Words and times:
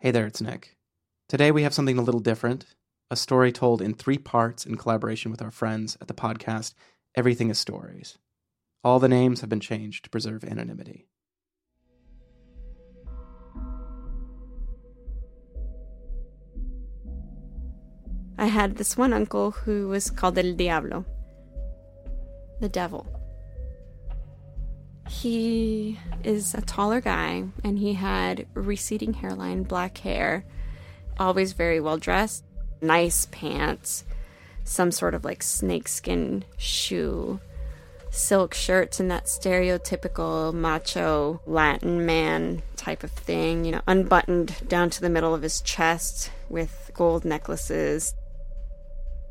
Hey 0.00 0.12
there, 0.12 0.26
it's 0.26 0.40
Nick. 0.40 0.76
Today 1.28 1.50
we 1.50 1.64
have 1.64 1.74
something 1.74 1.98
a 1.98 2.02
little 2.02 2.20
different 2.20 2.66
a 3.10 3.16
story 3.16 3.50
told 3.50 3.82
in 3.82 3.94
three 3.94 4.16
parts 4.16 4.64
in 4.64 4.76
collaboration 4.76 5.32
with 5.32 5.42
our 5.42 5.50
friends 5.50 5.98
at 6.00 6.06
the 6.06 6.14
podcast 6.14 6.74
Everything 7.16 7.50
is 7.50 7.58
Stories. 7.58 8.16
All 8.84 9.00
the 9.00 9.08
names 9.08 9.40
have 9.40 9.50
been 9.50 9.58
changed 9.58 10.04
to 10.04 10.10
preserve 10.10 10.44
anonymity. 10.44 11.08
I 18.38 18.46
had 18.46 18.76
this 18.76 18.96
one 18.96 19.12
uncle 19.12 19.50
who 19.50 19.88
was 19.88 20.12
called 20.12 20.38
El 20.38 20.52
Diablo, 20.52 21.06
the 22.60 22.68
devil. 22.68 23.17
He 25.08 25.98
is 26.22 26.54
a 26.54 26.60
taller 26.60 27.00
guy 27.00 27.44
and 27.64 27.78
he 27.78 27.94
had 27.94 28.46
receding 28.54 29.14
hairline, 29.14 29.62
black 29.62 29.98
hair, 29.98 30.44
always 31.18 31.54
very 31.54 31.80
well 31.80 31.96
dressed, 31.96 32.44
nice 32.80 33.26
pants, 33.26 34.04
some 34.64 34.92
sort 34.92 35.14
of 35.14 35.24
like 35.24 35.42
snakeskin 35.42 36.44
shoe, 36.56 37.40
silk 38.10 38.54
shirts, 38.54 39.00
and 39.00 39.10
that 39.10 39.24
stereotypical 39.24 40.52
macho 40.52 41.40
Latin 41.46 42.04
man 42.04 42.62
type 42.76 43.02
of 43.02 43.10
thing, 43.10 43.64
you 43.64 43.72
know, 43.72 43.82
unbuttoned 43.86 44.68
down 44.68 44.90
to 44.90 45.00
the 45.00 45.10
middle 45.10 45.34
of 45.34 45.42
his 45.42 45.60
chest 45.62 46.30
with 46.48 46.90
gold 46.94 47.24
necklaces, 47.24 48.14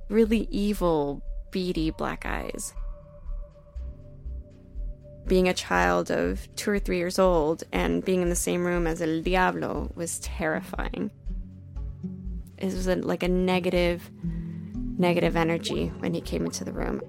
really 0.09 0.47
evil, 0.51 1.21
beady 1.51 1.91
black 1.91 2.25
eyes. 2.25 2.73
Being 5.27 5.49
a 5.49 5.53
child 5.53 6.09
of 6.09 6.47
two 6.55 6.71
or 6.71 6.79
three 6.79 6.97
years 6.97 7.19
old 7.19 7.63
and 7.73 8.03
being 8.03 8.21
in 8.21 8.29
the 8.29 8.35
same 8.35 8.65
room 8.65 8.87
as 8.87 9.01
El 9.01 9.21
Diablo 9.21 9.91
was 9.93 10.19
terrifying. 10.19 11.11
It 12.57 12.65
was 12.65 12.87
a, 12.87 12.95
like 12.95 13.23
a 13.23 13.27
negative, 13.27 14.09
negative 14.97 15.35
energy 15.35 15.87
when 15.99 16.13
he 16.13 16.21
came 16.21 16.45
into 16.45 16.63
the 16.63 16.71
room. 16.71 17.01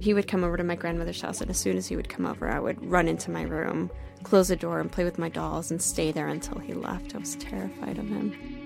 He 0.00 0.14
would 0.14 0.28
come 0.28 0.44
over 0.44 0.56
to 0.56 0.64
my 0.64 0.76
grandmother's 0.76 1.20
house, 1.20 1.40
and 1.40 1.50
as 1.50 1.58
soon 1.58 1.76
as 1.76 1.88
he 1.88 1.96
would 1.96 2.08
come 2.08 2.26
over, 2.26 2.48
I 2.48 2.60
would 2.60 2.84
run 2.88 3.08
into 3.08 3.30
my 3.30 3.42
room, 3.42 3.90
close 4.22 4.48
the 4.48 4.56
door, 4.56 4.80
and 4.80 4.92
play 4.92 5.04
with 5.04 5.18
my 5.18 5.28
dolls 5.28 5.70
and 5.70 5.82
stay 5.82 6.12
there 6.12 6.28
until 6.28 6.58
he 6.58 6.74
left. 6.74 7.14
I 7.14 7.18
was 7.18 7.36
terrified 7.36 7.98
of 7.98 8.08
him. 8.08 8.63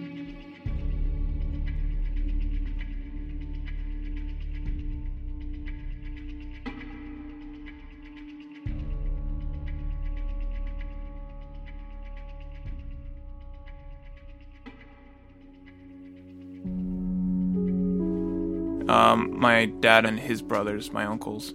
Um, 19.09 19.39
my 19.39 19.65
dad 19.65 20.05
and 20.05 20.21
his 20.21 20.43
brothers, 20.43 20.93
my 20.93 21.07
uncles, 21.07 21.55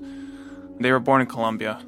they 0.79 0.91
were 0.91 0.99
born 0.99 1.21
in 1.21 1.27
Colombia 1.27 1.83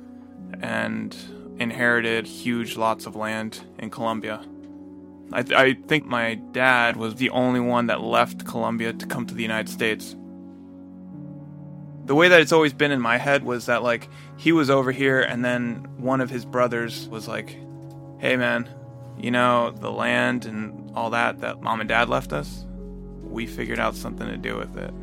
and 0.62 1.18
inherited 1.58 2.28
huge 2.28 2.78
lots 2.78 3.08
of 3.08 3.16
land 3.16 3.62
in 3.80 3.90
Colombia. 3.90 4.46
I, 5.34 5.42
th- 5.42 5.58
I 5.58 5.74
think 5.74 6.06
my 6.06 6.36
dad 6.36 6.98
was 6.98 7.16
the 7.16 7.32
only 7.32 7.60
one 7.60 7.88
that 7.88 8.02
left 8.02 8.46
Colombia 8.46 8.94
to 8.94 9.08
come 9.08 9.26
to 9.26 9.34
the 9.34 9.42
United 9.42 9.70
States. 9.70 10.16
The 12.06 12.14
way 12.14 12.28
that 12.28 12.42
it's 12.42 12.52
always 12.52 12.74
been 12.74 12.92
in 12.92 13.02
my 13.02 13.18
head 13.18 13.44
was 13.44 13.66
that, 13.66 13.82
like, 13.82 14.08
he 14.38 14.52
was 14.52 14.70
over 14.70 14.92
here, 14.92 15.22
and 15.22 15.44
then 15.44 15.88
one 15.98 16.22
of 16.22 16.30
his 16.30 16.46
brothers 16.46 17.08
was 17.08 17.28
like, 17.28 17.58
hey, 18.20 18.38
man, 18.38 18.70
you 19.18 19.32
know, 19.32 19.72
the 19.72 19.92
land 19.92 20.46
and 20.46 20.92
all 20.94 21.10
that 21.10 21.40
that 21.40 21.64
mom 21.64 21.80
and 21.80 21.90
dad 21.90 22.08
left 22.08 22.34
us, 22.34 22.68
we 23.24 23.48
figured 23.48 23.80
out 23.80 23.96
something 23.96 24.28
to 24.28 24.38
do 24.38 24.56
with 24.58 24.78
it 24.78 24.94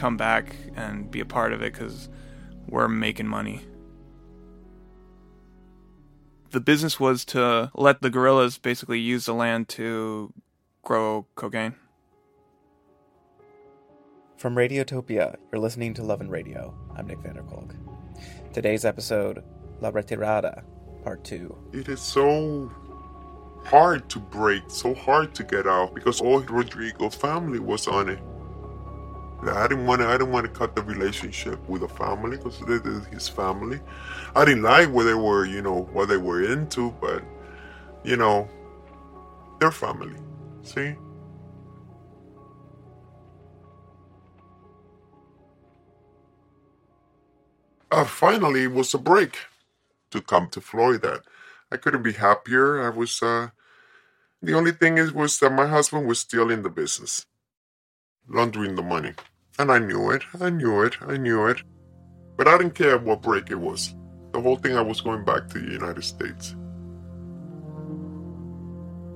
come 0.00 0.16
back 0.16 0.56
and 0.76 1.10
be 1.10 1.20
a 1.20 1.26
part 1.26 1.52
of 1.52 1.60
it 1.60 1.74
because 1.74 2.08
we're 2.66 2.88
making 2.88 3.26
money. 3.26 3.60
The 6.52 6.60
business 6.60 6.98
was 6.98 7.24
to 7.26 7.70
let 7.74 8.00
the 8.00 8.08
guerrillas 8.08 8.56
basically 8.56 8.98
use 8.98 9.26
the 9.26 9.34
land 9.34 9.68
to 9.70 10.32
grow 10.82 11.26
cocaine. 11.34 11.74
From 14.38 14.54
Radiotopia, 14.54 15.36
you're 15.52 15.60
listening 15.60 15.92
to 15.94 16.02
Love 16.02 16.22
and 16.22 16.30
Radio. 16.30 16.74
I'm 16.96 17.06
Nick 17.06 17.18
van 17.18 17.34
der 17.34 17.42
Kolk. 17.42 17.74
Today's 18.54 18.86
episode, 18.86 19.44
La 19.82 19.90
Retirada, 19.90 20.64
Part 21.04 21.22
2. 21.24 21.56
It 21.74 21.88
is 21.90 22.00
so 22.00 22.72
hard 23.64 24.08
to 24.08 24.18
break, 24.18 24.62
so 24.68 24.94
hard 24.94 25.34
to 25.34 25.44
get 25.44 25.66
out 25.66 25.94
because 25.94 26.22
all 26.22 26.40
Rodrigo's 26.40 27.14
family 27.14 27.58
was 27.58 27.86
on 27.86 28.08
it. 28.08 28.18
I 29.48 29.68
didn't 29.68 29.86
want 29.86 30.02
to. 30.02 30.08
I 30.08 30.12
didn't 30.12 30.32
want 30.32 30.46
to 30.46 30.52
cut 30.52 30.76
the 30.76 30.82
relationship 30.82 31.66
with 31.68 31.80
the 31.80 31.88
family 31.88 32.36
because 32.36 32.58
this 32.60 32.82
is 32.82 33.06
his 33.06 33.28
family. 33.28 33.80
I 34.36 34.44
didn't 34.44 34.62
like 34.62 34.90
what 34.90 35.04
they 35.04 35.14
were, 35.14 35.46
you 35.46 35.62
know, 35.62 35.88
what 35.92 36.08
they 36.08 36.18
were 36.18 36.42
into, 36.42 36.90
but 37.00 37.24
you 38.04 38.16
know, 38.16 38.48
their 39.60 39.70
family. 39.70 40.16
See. 40.62 40.94
Uh, 47.90 48.04
finally, 48.04 48.64
it 48.64 48.72
was 48.72 48.94
a 48.94 48.98
break 48.98 49.38
to 50.10 50.20
come 50.20 50.48
to 50.50 50.60
Florida. 50.60 51.22
I 51.72 51.76
couldn't 51.76 52.02
be 52.02 52.12
happier. 52.12 52.82
I 52.82 52.90
was. 52.90 53.22
Uh, 53.22 53.48
the 54.42 54.54
only 54.54 54.72
thing 54.72 54.98
is 54.98 55.12
was 55.12 55.38
that 55.40 55.50
my 55.52 55.66
husband 55.66 56.06
was 56.06 56.20
still 56.20 56.50
in 56.50 56.62
the 56.62 56.70
business, 56.70 57.26
laundering 58.28 58.74
the 58.76 58.82
money. 58.82 59.14
And 59.60 59.70
I 59.70 59.78
knew 59.78 60.10
it, 60.10 60.24
I 60.40 60.48
knew 60.48 60.80
it, 60.80 60.96
I 61.06 61.18
knew 61.18 61.46
it. 61.46 61.62
But 62.38 62.48
I 62.48 62.56
didn't 62.56 62.74
care 62.74 62.96
what 62.96 63.20
break 63.20 63.50
it 63.50 63.60
was. 63.60 63.94
The 64.32 64.40
whole 64.40 64.56
thing 64.56 64.74
I 64.74 64.80
was 64.80 65.02
going 65.02 65.22
back 65.22 65.48
to 65.48 65.58
the 65.58 65.70
United 65.70 66.02
States. 66.02 66.56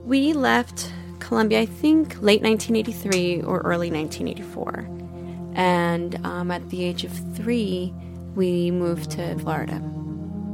We 0.05 0.35
left 0.35 0.93
Colombia, 1.19 1.61
I 1.61 1.65
think, 1.65 2.21
late 2.21 2.43
1983 2.43 3.41
or 3.41 3.61
early 3.61 3.91
1984. 3.91 4.87
And 5.55 6.27
um, 6.27 6.51
at 6.51 6.69
the 6.69 6.85
age 6.85 7.05
of 7.05 7.13
three, 7.35 7.95
we 8.35 8.71
moved 8.71 9.13
to 9.13 9.39
Florida. 9.39 9.77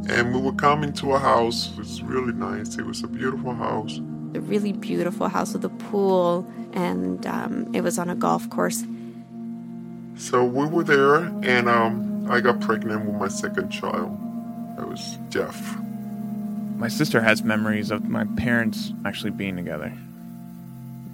And 0.09 0.33
we 0.33 0.41
were 0.41 0.53
coming 0.53 0.93
to 0.93 1.15
a 1.15 1.19
house. 1.19 1.73
It 1.73 1.79
was 1.79 2.01
really 2.01 2.33
nice. 2.33 2.79
It 2.79 2.87
was 2.87 3.03
a 3.03 3.09
beautiful 3.09 3.55
house. 3.55 3.99
A 4.37 4.41
really 4.41 4.73
beautiful 4.73 5.27
house 5.27 5.53
with 5.53 5.65
a 5.65 5.69
pool, 5.91 6.49
and 6.75 7.27
um, 7.27 7.75
it 7.75 7.81
was 7.81 7.99
on 7.99 8.09
a 8.09 8.15
golf 8.15 8.49
course. 8.51 8.85
So 10.17 10.45
we 10.45 10.67
were 10.67 10.85
there, 10.85 11.17
and 11.17 11.69
um, 11.69 12.31
I 12.31 12.41
got 12.41 12.61
pregnant 12.61 13.05
with 13.07 13.15
my 13.15 13.29
second 13.29 13.71
child. 13.71 14.17
I 14.79 14.85
was 14.85 15.17
deaf. 15.31 15.77
My 16.77 16.89
sister 16.89 17.21
has 17.21 17.43
memories 17.43 17.91
of 17.91 18.09
my 18.09 18.25
parents 18.37 18.93
actually 19.05 19.33
being 19.33 19.57
together, 19.57 19.93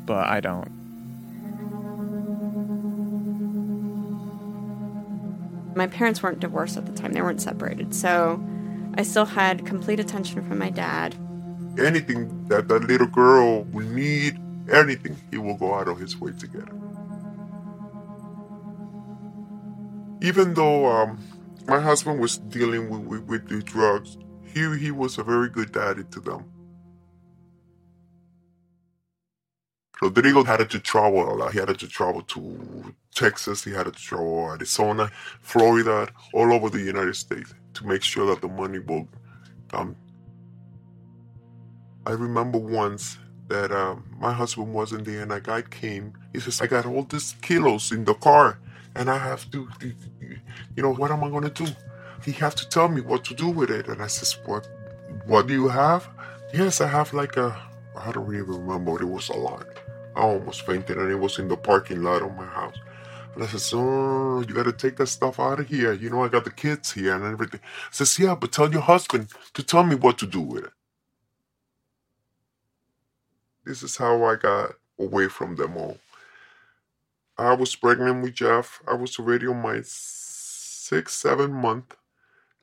but 0.04 0.26
I 0.26 0.40
don't. 0.40 0.70
My 5.74 5.86
parents 5.86 6.22
weren't 6.22 6.40
divorced 6.40 6.76
at 6.76 6.86
the 6.86 6.92
time, 6.92 7.12
they 7.12 7.20
weren't 7.20 7.42
separated. 7.42 7.94
So 7.94 8.40
I 8.94 9.02
still 9.02 9.26
had 9.26 9.66
complete 9.66 10.00
attention 10.00 10.46
from 10.46 10.58
my 10.58 10.70
dad. 10.70 11.14
Anything 11.78 12.46
that 12.48 12.68
that 12.68 12.84
little 12.84 13.06
girl 13.06 13.64
will 13.64 13.86
need, 13.86 14.38
anything, 14.72 15.16
he 15.30 15.38
will 15.38 15.56
go 15.56 15.74
out 15.74 15.88
of 15.88 15.98
his 15.98 16.18
way 16.18 16.32
to 16.32 16.46
get 16.46 16.62
it. 16.62 16.75
Even 20.20 20.54
though 20.54 20.86
um, 20.86 21.18
my 21.66 21.80
husband 21.80 22.20
was 22.20 22.38
dealing 22.38 22.88
with, 22.88 23.02
with, 23.02 23.22
with 23.28 23.48
the 23.48 23.62
drugs, 23.62 24.16
he, 24.44 24.76
he 24.78 24.90
was 24.90 25.18
a 25.18 25.22
very 25.22 25.48
good 25.48 25.72
daddy 25.72 26.04
to 26.10 26.20
them. 26.20 26.44
Rodrigo 30.00 30.44
had 30.44 30.68
to 30.68 30.78
travel 30.78 31.32
a 31.32 31.34
lot. 31.34 31.52
He 31.52 31.58
had 31.58 31.68
to 31.78 31.88
travel 31.88 32.22
to 32.22 32.94
Texas, 33.14 33.64
he 33.64 33.72
had 33.72 33.86
to 33.86 33.92
travel 33.92 34.50
Arizona, 34.52 35.10
Florida, 35.40 36.08
all 36.34 36.52
over 36.52 36.68
the 36.68 36.80
United 36.80 37.16
States 37.16 37.54
to 37.74 37.86
make 37.86 38.02
sure 38.02 38.26
that 38.26 38.42
the 38.42 38.48
money 38.48 38.78
will 38.78 39.08
come. 39.70 39.96
I 42.06 42.12
remember 42.12 42.58
once 42.58 43.18
that 43.48 43.72
um, 43.72 44.04
my 44.18 44.32
husband 44.32 44.72
wasn't 44.74 45.06
there 45.06 45.22
and 45.22 45.32
a 45.32 45.40
guy 45.40 45.62
came. 45.62 46.12
He 46.32 46.40
says, 46.40 46.60
I 46.60 46.66
got 46.66 46.86
all 46.86 47.02
these 47.04 47.34
kilos 47.40 47.90
in 47.90 48.04
the 48.04 48.14
car 48.14 48.58
and 48.96 49.10
I 49.10 49.18
have 49.18 49.50
to, 49.50 49.68
you 50.74 50.82
know, 50.82 50.94
what 50.94 51.10
am 51.10 51.22
I 51.22 51.40
to 51.40 51.50
do? 51.50 51.66
He 52.24 52.32
have 52.32 52.54
to 52.56 52.68
tell 52.68 52.88
me 52.88 53.02
what 53.02 53.24
to 53.26 53.34
do 53.34 53.48
with 53.48 53.70
it. 53.70 53.88
And 53.88 54.02
I 54.02 54.06
says, 54.06 54.38
what, 54.46 54.66
what 55.26 55.46
do 55.46 55.52
you 55.54 55.68
have? 55.68 56.08
Yes, 56.54 56.80
I 56.80 56.86
have 56.88 57.12
like 57.12 57.36
a, 57.36 57.56
I 57.96 58.10
don't 58.12 58.34
even 58.34 58.66
remember. 58.66 59.00
It 59.02 59.06
was 59.06 59.28
a 59.28 59.36
lot. 59.36 59.66
I 60.16 60.20
almost 60.20 60.64
fainted 60.64 60.96
and 60.96 61.10
it 61.10 61.16
was 61.16 61.38
in 61.38 61.48
the 61.48 61.56
parking 61.56 62.02
lot 62.02 62.22
of 62.22 62.34
my 62.34 62.46
house. 62.46 62.76
And 63.34 63.44
I 63.44 63.46
says, 63.48 63.70
oh, 63.74 64.42
you 64.48 64.54
got 64.54 64.64
to 64.64 64.72
take 64.72 64.96
that 64.96 65.08
stuff 65.08 65.38
out 65.38 65.60
of 65.60 65.68
here. 65.68 65.92
You 65.92 66.08
know, 66.08 66.24
I 66.24 66.28
got 66.28 66.44
the 66.44 66.50
kids 66.50 66.92
here 66.92 67.14
and 67.14 67.24
everything. 67.24 67.60
I 67.62 67.92
says, 67.92 68.18
yeah, 68.18 68.34
but 68.34 68.50
tell 68.52 68.72
your 68.72 68.80
husband 68.80 69.28
to 69.52 69.62
tell 69.62 69.84
me 69.84 69.94
what 69.94 70.16
to 70.18 70.26
do 70.26 70.40
with 70.40 70.64
it. 70.64 70.72
This 73.66 73.82
is 73.82 73.96
how 73.98 74.24
I 74.24 74.36
got 74.36 74.72
away 74.98 75.28
from 75.28 75.56
them 75.56 75.76
all. 75.76 75.98
I 77.38 77.54
was 77.54 77.76
pregnant 77.76 78.22
with 78.22 78.34
Jeff. 78.34 78.80
I 78.88 78.94
was 78.94 79.18
already 79.18 79.46
on 79.46 79.60
my 79.60 79.80
six, 79.84 81.14
seven 81.14 81.52
month. 81.52 81.96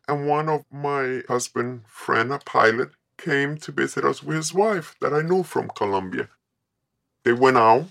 And 0.07 0.27
one 0.27 0.49
of 0.49 0.65
my 0.71 1.23
husband 1.27 1.83
friend, 1.87 2.33
a 2.33 2.39
pilot, 2.39 2.91
came 3.17 3.57
to 3.57 3.71
visit 3.71 4.03
us 4.03 4.23
with 4.23 4.37
his 4.37 4.53
wife 4.53 4.95
that 4.99 5.13
I 5.13 5.21
knew 5.21 5.43
from 5.43 5.69
Colombia. 5.69 6.29
They 7.23 7.33
went 7.33 7.57
out 7.57 7.87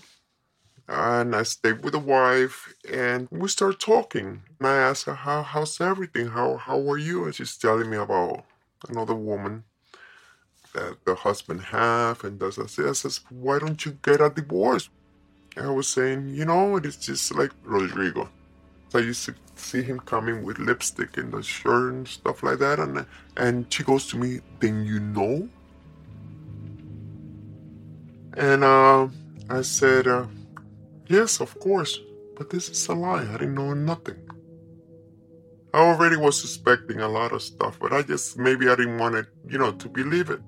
and 0.87 1.35
I 1.35 1.43
stayed 1.43 1.83
with 1.83 1.93
the 1.93 1.99
wife 1.99 2.73
and 2.91 3.27
we 3.31 3.47
started 3.47 3.79
talking. 3.79 4.43
And 4.59 4.67
I 4.67 4.75
asked 4.75 5.05
her, 5.05 5.15
How 5.15 5.41
how's 5.43 5.79
everything? 5.79 6.27
How 6.27 6.57
how 6.57 6.79
are 6.89 6.97
you? 6.97 7.25
And 7.25 7.33
she's 7.33 7.57
telling 7.57 7.89
me 7.89 7.97
about 7.97 8.43
another 8.89 9.15
woman 9.15 9.63
that 10.73 10.97
the 11.05 11.15
husband 11.15 11.61
have 11.61 12.23
and 12.23 12.39
does 12.39 12.57
this. 12.57 12.77
I 12.77 12.91
says, 12.91 13.21
Why 13.29 13.59
don't 13.59 13.85
you 13.85 13.97
get 14.03 14.21
a 14.21 14.29
divorce? 14.29 14.89
I 15.57 15.69
was 15.69 15.87
saying, 15.87 16.29
you 16.29 16.45
know, 16.45 16.77
it's 16.77 16.97
just 16.97 17.33
like 17.35 17.51
Rodrigo. 17.63 18.29
So 18.89 18.99
I 18.99 19.03
used 19.03 19.25
to 19.25 19.35
see 19.55 19.81
him 19.81 19.99
coming 19.99 20.43
with 20.43 20.59
lipstick 20.59 21.17
and 21.17 21.31
the 21.31 21.43
shirt 21.43 21.93
and 21.93 22.07
stuff 22.07 22.43
like 22.43 22.59
that 22.59 22.79
and 22.79 23.05
and 23.37 23.71
she 23.71 23.83
goes 23.83 24.07
to 24.07 24.17
me, 24.17 24.41
Then 24.59 24.85
you 24.85 24.99
know? 24.99 25.49
And 28.35 28.63
uh, 28.63 29.07
I 29.49 29.61
said, 29.61 30.07
uh, 30.07 30.25
Yes, 31.07 31.41
of 31.41 31.59
course, 31.59 31.99
but 32.37 32.49
this 32.49 32.69
is 32.69 32.87
a 32.87 32.93
lie. 32.93 33.27
I 33.27 33.33
didn't 33.33 33.55
know 33.55 33.73
nothing. 33.73 34.17
I 35.73 35.79
already 35.79 36.17
was 36.17 36.39
suspecting 36.39 37.01
a 37.01 37.07
lot 37.07 37.31
of 37.31 37.41
stuff, 37.41 37.77
but 37.79 37.93
I 37.93 38.03
just 38.03 38.37
maybe 38.37 38.69
I 38.69 38.75
didn't 38.75 38.99
want 38.99 39.15
it, 39.15 39.27
you 39.47 39.57
know, 39.57 39.71
to 39.71 39.89
believe 39.89 40.29
it. 40.29 40.39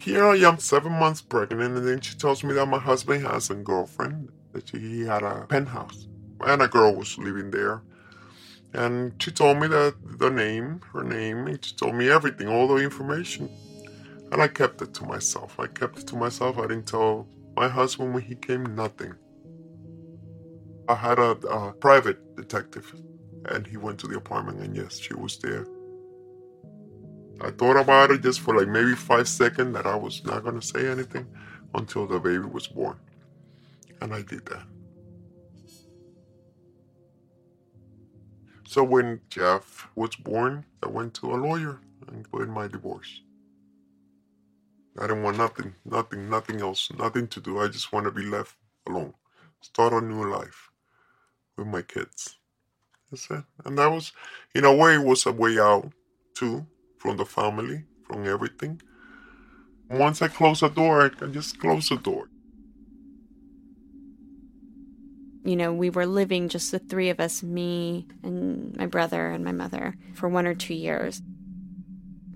Here 0.00 0.24
I 0.24 0.36
am, 0.36 0.58
seven 0.58 0.92
months 0.92 1.20
pregnant, 1.20 1.76
and 1.76 1.86
then 1.86 2.00
she 2.00 2.16
tells 2.16 2.44
me 2.44 2.54
that 2.54 2.66
my 2.66 2.78
husband 2.78 3.26
has 3.26 3.50
a 3.50 3.54
girlfriend, 3.54 4.30
that 4.52 4.70
he 4.70 5.02
had 5.02 5.22
a 5.22 5.46
penthouse, 5.48 6.06
and 6.40 6.62
a 6.62 6.68
girl 6.68 6.94
was 6.94 7.18
living 7.18 7.50
there. 7.50 7.82
And 8.72 9.20
she 9.20 9.30
told 9.32 9.58
me 9.58 9.66
that 9.68 9.94
the 10.18 10.30
name, 10.30 10.80
her 10.92 11.02
name, 11.02 11.46
and 11.46 11.64
she 11.64 11.74
told 11.74 11.94
me 11.94 12.08
everything, 12.08 12.48
all 12.48 12.68
the 12.68 12.76
information. 12.76 13.50
And 14.30 14.40
I 14.40 14.48
kept 14.48 14.82
it 14.82 14.94
to 14.94 15.04
myself. 15.04 15.58
I 15.58 15.66
kept 15.66 15.98
it 16.00 16.06
to 16.08 16.16
myself. 16.16 16.58
I 16.58 16.68
didn't 16.68 16.86
tell 16.86 17.26
my 17.56 17.66
husband 17.68 18.14
when 18.14 18.22
he 18.22 18.34
came 18.34 18.76
nothing. 18.76 19.14
I 20.88 20.94
had 20.94 21.18
a, 21.18 21.30
a 21.48 21.72
private 21.72 22.36
detective, 22.36 22.94
and 23.46 23.66
he 23.66 23.76
went 23.76 23.98
to 24.00 24.06
the 24.06 24.16
apartment, 24.16 24.60
and 24.60 24.76
yes, 24.76 24.98
she 24.98 25.14
was 25.14 25.38
there. 25.38 25.66
I 27.40 27.50
thought 27.50 27.76
about 27.76 28.10
it 28.10 28.22
just 28.22 28.40
for 28.40 28.56
like 28.56 28.68
maybe 28.68 28.94
five 28.94 29.28
seconds 29.28 29.74
that 29.74 29.86
I 29.86 29.94
was 29.94 30.24
not 30.24 30.42
going 30.42 30.58
to 30.58 30.66
say 30.66 30.88
anything 30.88 31.26
until 31.74 32.06
the 32.06 32.18
baby 32.18 32.38
was 32.44 32.66
born. 32.66 32.98
And 34.00 34.12
I 34.12 34.22
did 34.22 34.44
that. 34.46 34.64
So 38.66 38.82
when 38.82 39.20
Jeff 39.30 39.88
was 39.94 40.16
born, 40.16 40.64
I 40.82 40.88
went 40.88 41.14
to 41.14 41.32
a 41.32 41.36
lawyer 41.36 41.80
and 42.08 42.30
put 42.30 42.42
in 42.42 42.50
my 42.50 42.66
divorce. 42.66 43.22
I 44.98 45.02
didn't 45.02 45.22
want 45.22 45.38
nothing, 45.38 45.74
nothing, 45.84 46.28
nothing 46.28 46.60
else, 46.60 46.90
nothing 46.98 47.28
to 47.28 47.40
do. 47.40 47.60
I 47.60 47.68
just 47.68 47.92
want 47.92 48.04
to 48.06 48.10
be 48.10 48.24
left 48.24 48.56
alone. 48.86 49.14
Start 49.60 49.92
a 49.92 50.00
new 50.00 50.28
life 50.28 50.70
with 51.56 51.68
my 51.68 51.82
kids. 51.82 52.36
That's 53.10 53.30
it. 53.30 53.44
And 53.64 53.78
that 53.78 53.90
was, 53.90 54.12
in 54.54 54.64
a 54.64 54.74
way, 54.74 54.98
was 54.98 55.24
a 55.24 55.32
way 55.32 55.58
out 55.58 55.92
too 56.34 56.66
from 56.98 57.16
the 57.16 57.24
family, 57.24 57.84
from 58.04 58.26
everything. 58.26 58.82
Once 59.90 60.20
I 60.20 60.28
close 60.28 60.60
the 60.60 60.68
door, 60.68 61.02
I 61.02 61.08
can 61.08 61.32
just 61.32 61.58
close 61.58 61.88
the 61.88 61.96
door. 61.96 62.28
You 65.44 65.56
know, 65.56 65.72
we 65.72 65.88
were 65.88 66.04
living 66.04 66.48
just 66.48 66.72
the 66.72 66.78
three 66.78 67.08
of 67.08 67.20
us, 67.20 67.42
me 67.42 68.06
and 68.22 68.76
my 68.76 68.86
brother 68.86 69.30
and 69.30 69.44
my 69.44 69.52
mother, 69.52 69.96
for 70.14 70.28
one 70.28 70.46
or 70.46 70.54
two 70.54 70.74
years. 70.74 71.22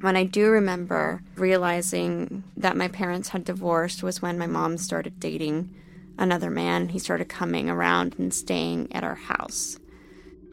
When 0.00 0.17
I 0.17 0.25
do 0.25 0.49
remember 0.49 1.23
realizing 1.37 2.43
that 2.56 2.76
my 2.76 2.88
parents 2.88 3.29
had 3.29 3.44
divorced 3.44 4.03
was 4.03 4.23
when 4.23 4.38
my 4.38 4.47
mom 4.47 4.79
started 4.79 5.20
dating 5.20 5.75
another 6.19 6.50
man. 6.50 6.88
He 6.88 6.99
started 6.99 7.29
coming 7.29 7.69
around 7.69 8.17
and 8.19 8.32
staying 8.32 8.93
at 8.93 9.05
our 9.05 9.15
house. 9.15 9.79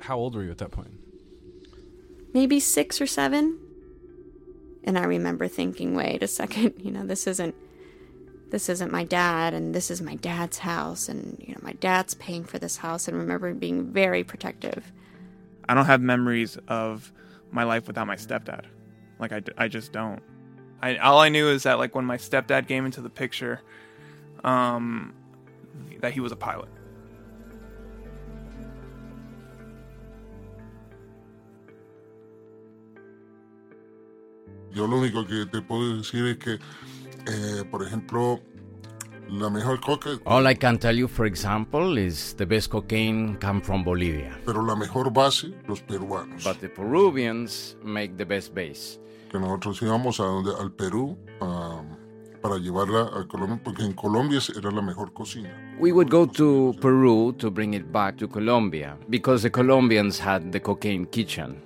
How 0.01 0.17
old 0.17 0.35
were 0.35 0.43
you 0.43 0.51
at 0.51 0.57
that 0.59 0.71
point? 0.71 0.91
Maybe 2.33 2.59
six 2.59 3.01
or 3.01 3.07
seven. 3.07 3.57
And 4.83 4.97
I 4.97 5.03
remember 5.03 5.47
thinking, 5.47 5.95
wait 5.95 6.23
a 6.23 6.27
second, 6.27 6.75
you 6.83 6.91
know, 6.91 7.05
this 7.05 7.27
isn't 7.27 7.55
this 8.49 8.67
isn't 8.67 8.91
my 8.91 9.03
dad 9.03 9.53
and 9.53 9.75
this 9.75 9.91
is 9.91 10.01
my 10.01 10.15
dad's 10.15 10.57
house 10.57 11.07
and 11.07 11.37
you 11.39 11.53
know 11.53 11.59
my 11.61 11.73
dad's 11.73 12.15
paying 12.15 12.43
for 12.43 12.57
this 12.57 12.77
house 12.77 13.07
and 13.07 13.15
remember 13.15 13.53
being 13.53 13.91
very 13.91 14.23
protective 14.23 14.91
I 15.69 15.75
don't 15.75 15.85
have 15.85 16.01
memories 16.01 16.57
of 16.67 17.13
my 17.51 17.63
life 17.63 17.85
without 17.85 18.07
my 18.07 18.15
stepdad. 18.15 18.65
Like 19.19 19.31
I, 19.31 19.43
I 19.55 19.67
just 19.67 19.91
don't. 19.91 20.21
I 20.81 20.97
all 20.97 21.19
I 21.19 21.29
knew 21.29 21.47
is 21.47 21.63
that 21.63 21.77
like 21.77 21.93
when 21.93 22.05
my 22.05 22.17
stepdad 22.17 22.67
came 22.67 22.85
into 22.85 23.01
the 23.01 23.09
picture, 23.09 23.61
um, 24.43 25.13
that 25.99 26.13
he 26.13 26.21
was 26.21 26.31
a 26.31 26.35
pilot. 26.35 26.69
Yo 34.73 34.87
lo 34.87 34.97
único 34.99 35.25
que 35.25 35.45
te 35.45 35.61
puedo 35.61 35.97
decir 35.97 36.25
es 36.25 36.37
que, 36.37 36.53
eh, 36.53 37.63
por 37.69 37.85
ejemplo, 37.85 38.39
la 39.29 39.49
mejor 39.49 39.79
coca, 39.81 40.09
All 40.25 40.49
I 40.49 40.55
can 40.55 40.77
tell 40.79 40.95
you, 40.95 41.07
for 41.07 41.25
example, 41.25 41.97
is 41.99 42.35
the 42.37 42.45
best 42.45 42.69
cocaine 42.71 43.37
come 43.39 43.61
from 43.61 43.83
Bolivia. 43.83 44.39
pero 44.45 44.63
la 44.65 44.75
mejor 44.75 45.11
base, 45.11 45.53
los 45.67 45.81
peruanos. 45.81 46.43
But 46.43 46.59
the 46.59 46.69
Peruvians 46.69 47.77
make 47.83 48.15
the 48.17 48.25
best 48.25 48.53
base. 48.53 48.99
que 49.31 49.39
nosotros 49.39 49.79
íbamos 49.83 50.19
a 50.19 50.23
al 50.59 50.71
Perú 50.71 51.15
ah, 51.41 51.83
para 52.41 52.57
llevarla 52.57 53.01
a 53.19 53.27
Colombia, 53.27 53.59
porque 53.63 53.83
en 53.83 53.93
Colombia 53.93 54.39
era 54.57 54.71
la 54.71 54.81
mejor 54.81 55.13
cocina. 55.13 55.49
We 55.79 55.91
would 55.91 56.09
go 56.09 56.25
to 56.25 56.73
Peru 56.81 57.33
to 57.33 57.51
bring 57.51 57.73
it 57.75 57.91
back 57.91 58.17
to 58.17 58.27
Colombia 58.27 58.97
because 59.09 59.43
the 59.43 59.51
Colombians 59.51 60.19
had 60.19 60.51
the 60.51 60.59
cocaine 60.59 61.05
kitchen. 61.05 61.61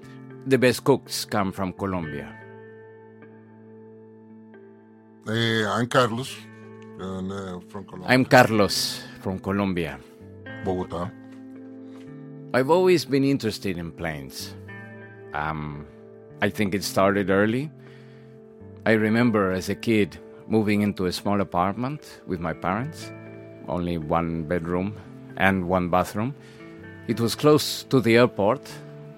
The 0.45 0.57
best 0.57 0.83
cooks 0.83 1.25
come 1.25 1.53
from 1.53 1.71
Colombia. 1.73 2.37
Eh, 5.25 5.65
I'm 5.65 5.87
Carlos, 5.87 6.35
and, 6.99 7.31
uh, 7.31 7.59
from 7.69 7.85
Colombia, 7.85 8.09
I'm 8.09 8.25
Carlos 8.25 9.03
from 9.21 9.39
Colombia. 9.39 9.97
Bogotá. 10.65 11.09
I've 12.53 12.69
always 12.69 13.05
been 13.05 13.23
interested 13.23 13.77
in 13.77 13.93
planes. 13.93 14.53
Um, 15.33 15.87
I 16.41 16.49
think 16.49 16.75
it 16.75 16.83
started 16.83 17.29
early. 17.29 17.71
I 18.85 18.91
remember 18.91 19.53
as 19.53 19.69
a 19.69 19.75
kid 19.75 20.17
moving 20.47 20.81
into 20.81 21.05
a 21.05 21.11
small 21.13 21.39
apartment 21.39 22.19
with 22.27 22.41
my 22.41 22.51
parents, 22.51 23.09
only 23.69 23.97
one 23.97 24.43
bedroom 24.43 24.93
and 25.37 25.69
one 25.69 25.89
bathroom. 25.89 26.35
It 27.07 27.21
was 27.21 27.33
close 27.33 27.83
to 27.83 28.01
the 28.01 28.17
airport, 28.17 28.69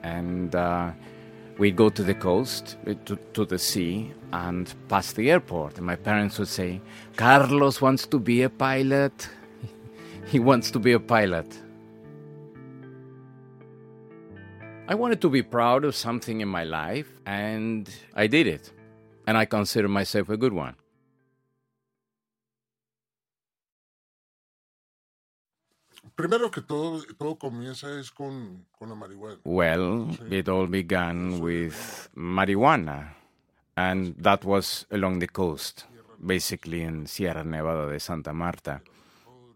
and 0.04 0.54
uh, 0.54 0.92
we'd 1.58 1.76
go 1.76 1.90
to 1.90 2.04
the 2.04 2.14
coast, 2.14 2.78
uh, 2.88 2.94
to, 3.06 3.16
to 3.34 3.46
the 3.46 3.58
sea, 3.58 4.12
and 4.34 4.74
pass 4.90 5.14
the 5.14 5.32
airport. 5.32 5.78
And 5.78 5.86
my 5.86 5.96
parents 5.96 6.38
would 6.40 6.48
say, 6.48 6.82
Carlos 7.16 7.82
wants 7.82 8.06
to 8.08 8.20
be 8.20 8.44
a 8.44 8.50
pilot. 8.50 9.30
he 10.28 10.40
wants 10.40 10.72
to 10.72 10.80
be 10.80 10.94
a 10.94 11.00
pilot. 11.00 11.48
I 14.88 14.96
wanted 14.96 15.20
to 15.22 15.30
be 15.30 15.42
proud 15.42 15.84
of 15.84 15.96
something 15.96 16.42
in 16.42 16.48
my 16.48 16.64
life, 16.64 17.08
and 17.26 17.90
I 18.14 18.28
did 18.28 18.48
it. 18.48 18.72
And 19.26 19.38
I 19.38 19.46
consider 19.46 19.88
myself 19.88 20.30
a 20.30 20.38
good 20.38 20.54
one. 20.54 20.76
Primero 26.16 26.50
que 26.50 26.62
todo, 26.62 27.04
todo 27.18 27.36
comienza 27.36 28.00
es 28.00 28.10
con, 28.10 28.66
con 28.80 28.88
la 28.88 28.96
marihuana. 28.96 29.38
Well, 29.44 30.18
it 30.32 30.48
all 30.48 30.66
began 30.66 31.42
with 31.42 32.08
marijuana, 32.16 33.16
and 33.76 34.16
that 34.24 34.46
was 34.46 34.86
along 34.92 35.20
the 35.20 35.28
coast, 35.28 35.86
basically 36.26 36.84
in 36.84 37.06
Sierra 37.06 37.44
Nevada 37.44 37.92
de 37.92 38.00
Santa 38.00 38.32
Marta. 38.32 38.82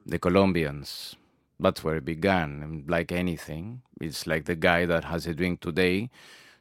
The 0.05 0.19
Colombians, 0.19 1.15
that's 1.61 1.81
where 1.81 1.97
it 1.97 2.05
began. 2.05 2.61
And 2.61 2.89
like 2.89 3.13
anything, 3.13 3.81
it's 4.01 4.27
like 4.27 4.43
the 4.43 4.55
guy 4.55 4.85
that 4.85 5.05
has 5.05 5.27
a 5.27 5.33
drink 5.33 5.61
today, 5.61 6.09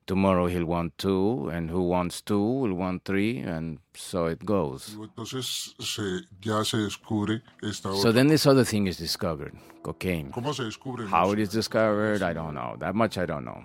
tomorrow 0.09 0.47
he'll 0.49 0.65
want 0.65 0.97
two, 0.99 1.49
and 1.53 1.71
who 1.71 1.83
wants 1.83 2.21
two 2.21 2.43
will 2.43 2.75
want 2.75 3.05
three, 3.05 3.38
and 3.38 3.79
so 3.95 4.27
it 4.27 4.45
goes. 4.45 4.97
Entonces 4.97 5.75
se, 5.79 6.27
ya 6.43 6.65
se 6.65 6.79
descubre 6.79 7.43
esta 7.62 7.95
So 7.95 8.11
then 8.11 8.27
this 8.27 8.47
other 8.47 8.65
thing 8.65 8.88
is 8.88 8.97
discovered 8.97 9.55
cocaine. 9.83 10.33
¿Cómo 10.33 10.53
se 10.53 10.65
descubre? 10.65 11.07
How 11.07 11.31
it 11.33 11.38
is 11.38 11.50
discovered, 11.50 12.23
I 12.23 12.33
don't 12.33 12.55
know. 12.55 12.77
That 12.81 12.97
much 12.97 13.19
I 13.19 13.27
don't 13.27 13.45
know. 13.45 13.62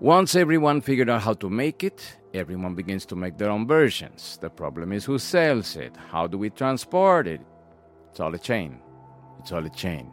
Once 0.00 0.34
everyone 0.34 0.80
figured 0.80 1.10
out 1.10 1.20
how 1.20 1.34
to 1.34 1.50
make 1.50 1.84
it, 1.84 2.16
everyone 2.32 2.74
begins 2.74 3.04
to 3.04 3.14
make 3.14 3.36
their 3.36 3.50
own 3.50 3.66
versions. 3.66 4.38
The 4.40 4.48
problem 4.48 4.92
is 4.92 5.04
who 5.04 5.18
sells 5.18 5.76
it? 5.76 5.94
How 6.10 6.26
do 6.26 6.38
we 6.38 6.48
transport 6.48 7.26
it? 7.26 7.42
It's 8.10 8.18
all 8.18 8.34
a 8.34 8.38
chain. 8.38 8.80
It's 9.38 9.52
all 9.52 9.64
a 9.64 9.68
chain. 9.68 10.10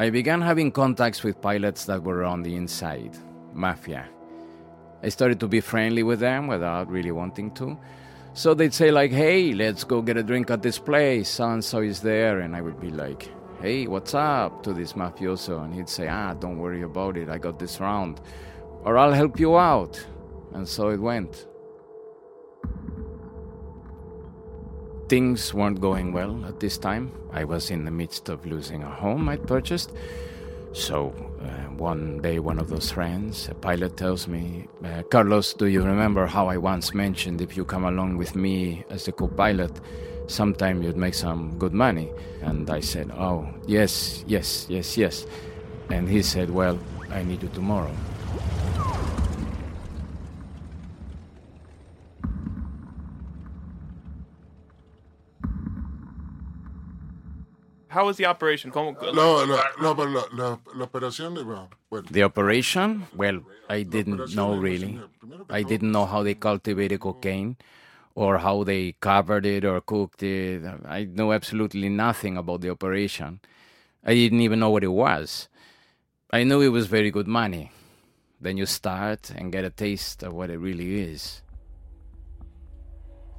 I 0.00 0.08
began 0.08 0.40
having 0.40 0.72
contacts 0.72 1.22
with 1.22 1.42
pilots 1.42 1.84
that 1.84 2.02
were 2.02 2.24
on 2.24 2.42
the 2.42 2.56
inside, 2.56 3.18
mafia. 3.52 4.08
I 5.02 5.10
started 5.10 5.38
to 5.40 5.46
be 5.46 5.60
friendly 5.60 6.02
with 6.02 6.20
them 6.20 6.46
without 6.46 6.90
really 6.90 7.10
wanting 7.10 7.50
to. 7.56 7.78
So 8.32 8.54
they'd 8.54 8.72
say, 8.72 8.90
like, 8.90 9.10
hey, 9.10 9.52
let's 9.52 9.84
go 9.84 10.00
get 10.00 10.16
a 10.16 10.22
drink 10.22 10.50
at 10.50 10.62
this 10.62 10.78
place. 10.78 11.28
So 11.28 11.50
and 11.50 11.62
so 11.62 11.80
is 11.80 12.00
there. 12.00 12.40
And 12.40 12.56
I 12.56 12.62
would 12.62 12.80
be 12.80 12.90
like, 12.90 13.28
hey, 13.60 13.86
what's 13.88 14.14
up 14.14 14.62
to 14.62 14.72
this 14.72 14.94
mafioso? 14.94 15.62
And 15.62 15.74
he'd 15.74 15.90
say, 15.90 16.08
ah, 16.08 16.32
don't 16.32 16.56
worry 16.56 16.80
about 16.80 17.18
it. 17.18 17.28
I 17.28 17.36
got 17.36 17.58
this 17.58 17.78
round. 17.78 18.22
Or 18.84 18.96
I'll 18.96 19.12
help 19.12 19.38
you 19.38 19.58
out. 19.58 20.02
And 20.54 20.66
so 20.66 20.88
it 20.88 20.98
went. 20.98 21.46
Things 25.10 25.52
weren't 25.52 25.80
going 25.80 26.12
well 26.12 26.40
at 26.46 26.60
this 26.60 26.78
time. 26.78 27.10
I 27.32 27.42
was 27.42 27.72
in 27.72 27.84
the 27.84 27.90
midst 27.90 28.28
of 28.28 28.46
losing 28.46 28.84
a 28.84 28.88
home 28.88 29.28
I'd 29.28 29.44
purchased. 29.44 29.90
So 30.72 31.12
uh, 31.42 31.74
one 31.74 32.22
day, 32.22 32.38
one 32.38 32.60
of 32.60 32.68
those 32.68 32.92
friends, 32.92 33.48
a 33.48 33.54
pilot, 33.54 33.96
tells 33.96 34.28
me, 34.28 34.68
uh, 34.84 35.02
Carlos, 35.02 35.52
do 35.52 35.66
you 35.66 35.82
remember 35.82 36.26
how 36.26 36.46
I 36.46 36.58
once 36.58 36.94
mentioned 36.94 37.40
if 37.40 37.56
you 37.56 37.64
come 37.64 37.86
along 37.86 38.18
with 38.18 38.36
me 38.36 38.84
as 38.88 39.08
a 39.08 39.12
co 39.12 39.26
pilot, 39.26 39.72
sometime 40.28 40.80
you'd 40.80 40.96
make 40.96 41.14
some 41.14 41.58
good 41.58 41.74
money? 41.74 42.08
And 42.42 42.70
I 42.70 42.78
said, 42.78 43.10
Oh, 43.10 43.48
yes, 43.66 44.22
yes, 44.28 44.66
yes, 44.68 44.96
yes. 44.96 45.26
And 45.88 46.08
he 46.08 46.22
said, 46.22 46.50
Well, 46.50 46.78
I 47.10 47.24
need 47.24 47.42
you 47.42 47.48
tomorrow. 47.48 47.90
How 57.90 58.06
was 58.06 58.16
the 58.16 58.26
operation? 58.26 58.70
¿Cómo- 58.70 58.96
La, 59.02 59.44
la, 59.44 59.64
la, 59.80 59.92
la, 59.92 60.24
la, 60.32 60.58
la 60.74 60.84
operación, 60.84 61.34
bueno, 61.34 61.68
bueno, 61.90 62.08
The 62.10 62.22
operation? 62.22 63.06
Well, 63.16 63.42
I 63.68 63.82
didn't 63.82 64.32
know 64.34 64.54
really. 64.54 65.00
I 65.50 65.62
didn't 65.64 65.90
know 65.92 66.06
how 66.06 66.22
they 66.22 66.34
cultivated 66.34 67.00
cocaine 67.00 67.56
or 68.14 68.38
how 68.38 68.62
they 68.64 68.94
covered 69.00 69.44
it 69.44 69.64
or 69.64 69.80
cooked 69.80 70.22
it. 70.22 70.62
I 70.86 71.04
know 71.04 71.32
absolutely 71.32 71.88
nothing 71.88 72.36
about 72.36 72.60
the 72.60 72.70
operation. 72.70 73.40
I 74.04 74.14
didn't 74.14 74.40
even 74.40 74.60
know 74.60 74.70
what 74.70 74.84
it 74.84 74.92
was. 74.92 75.48
I 76.32 76.44
knew 76.44 76.60
it 76.60 76.68
was 76.68 76.86
very 76.86 77.10
good 77.10 77.26
money. 77.26 77.72
Then 78.40 78.56
you 78.56 78.66
start 78.66 79.30
and 79.36 79.50
get 79.52 79.64
a 79.64 79.70
taste 79.70 80.22
of 80.22 80.32
what 80.32 80.48
it 80.50 80.58
really 80.58 81.00
is. 81.00 81.42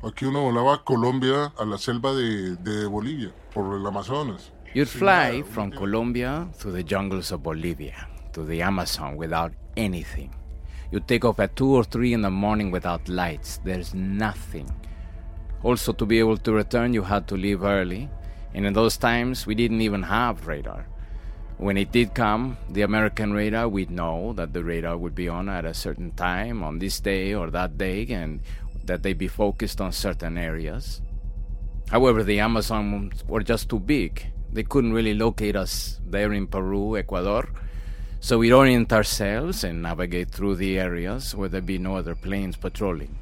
Aquí 0.03 0.25
uno 0.25 0.41
volaba 0.41 0.83
Colombia, 0.83 1.53
a 1.57 1.65
la 1.65 1.77
selva 1.77 2.13
de, 2.13 2.55
de 2.57 2.85
Bolivia, 2.87 3.31
por 3.53 3.75
el 3.75 3.85
Amazonas. 3.85 4.51
You'd 4.73 4.87
fly 4.87 5.43
from 5.43 5.71
Colombia 5.71 6.47
through 6.53 6.71
the 6.71 6.83
jungles 6.83 7.31
of 7.31 7.43
Bolivia 7.43 8.07
to 8.33 8.45
the 8.45 8.61
Amazon 8.61 9.17
without 9.17 9.51
anything. 9.75 10.33
You 10.91 11.01
take 11.01 11.25
off 11.25 11.39
at 11.39 11.55
2 11.55 11.75
or 11.75 11.83
3 11.83 12.13
in 12.13 12.21
the 12.21 12.29
morning 12.29 12.71
without 12.71 13.07
lights. 13.09 13.59
There's 13.63 13.93
nothing. 13.93 14.69
Also, 15.63 15.93
to 15.93 16.05
be 16.05 16.19
able 16.19 16.37
to 16.37 16.53
return, 16.53 16.93
you 16.93 17.03
had 17.03 17.27
to 17.27 17.35
leave 17.35 17.63
early. 17.63 18.09
And 18.53 18.65
in 18.65 18.73
those 18.73 18.97
times, 18.97 19.45
we 19.45 19.55
didn't 19.55 19.81
even 19.81 20.03
have 20.03 20.47
radar. 20.47 20.85
When 21.57 21.77
it 21.77 21.91
did 21.91 22.15
come, 22.15 22.57
the 22.69 22.81
American 22.81 23.33
radar, 23.33 23.69
we'd 23.69 23.91
know 23.91 24.33
that 24.33 24.51
the 24.51 24.63
radar 24.63 24.97
would 24.97 25.13
be 25.13 25.29
on 25.29 25.47
at 25.47 25.63
a 25.63 25.73
certain 25.73 26.11
time, 26.11 26.63
on 26.63 26.79
this 26.79 26.99
day 26.99 27.33
or 27.33 27.51
that 27.51 27.77
day, 27.77 28.07
and 28.07 28.41
that 28.91 29.03
they'd 29.03 29.17
be 29.17 29.29
focused 29.29 29.79
on 29.79 29.93
certain 29.93 30.37
areas. 30.37 31.01
However, 31.89 32.23
the 32.23 32.41
Amazon 32.41 33.09
were 33.25 33.41
just 33.41 33.69
too 33.69 33.79
big. 33.79 34.27
They 34.51 34.63
couldn't 34.63 34.91
really 34.91 35.13
locate 35.13 35.55
us 35.55 36.01
there 36.05 36.33
in 36.33 36.45
Peru, 36.45 36.97
Ecuador. 36.97 37.47
So 38.19 38.39
we'd 38.39 38.51
orient 38.51 38.91
ourselves 38.91 39.63
and 39.63 39.81
navigate 39.81 40.29
through 40.29 40.55
the 40.57 40.77
areas 40.77 41.33
where 41.33 41.47
there'd 41.47 41.65
be 41.65 41.77
no 41.77 41.95
other 41.95 42.15
planes 42.15 42.57
patrolling. 42.57 43.17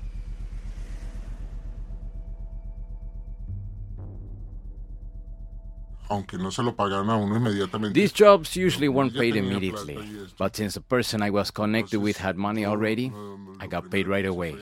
Aunque 6.09 6.39
no 6.39 6.49
se 6.49 6.63
lo 6.63 6.73
pagaran 6.73 7.11
a 7.11 7.15
uno 7.15 7.35
inmediatamente. 7.35 7.93
These 7.93 8.11
jobs 8.11 8.55
usually 8.55 8.89
weren't 8.89 9.13
paid 9.13 9.35
immediately, 9.35 9.99
but 10.39 10.55
since 10.55 10.73
the 10.73 10.81
person 10.81 11.21
I 11.21 11.29
was 11.29 11.51
connected 11.51 11.99
with 11.99 12.17
had 12.17 12.35
money 12.35 12.65
already, 12.65 13.13
I 13.59 13.67
got 13.67 13.91
paid 13.91 14.07
right 14.07 14.25
away. 14.25 14.57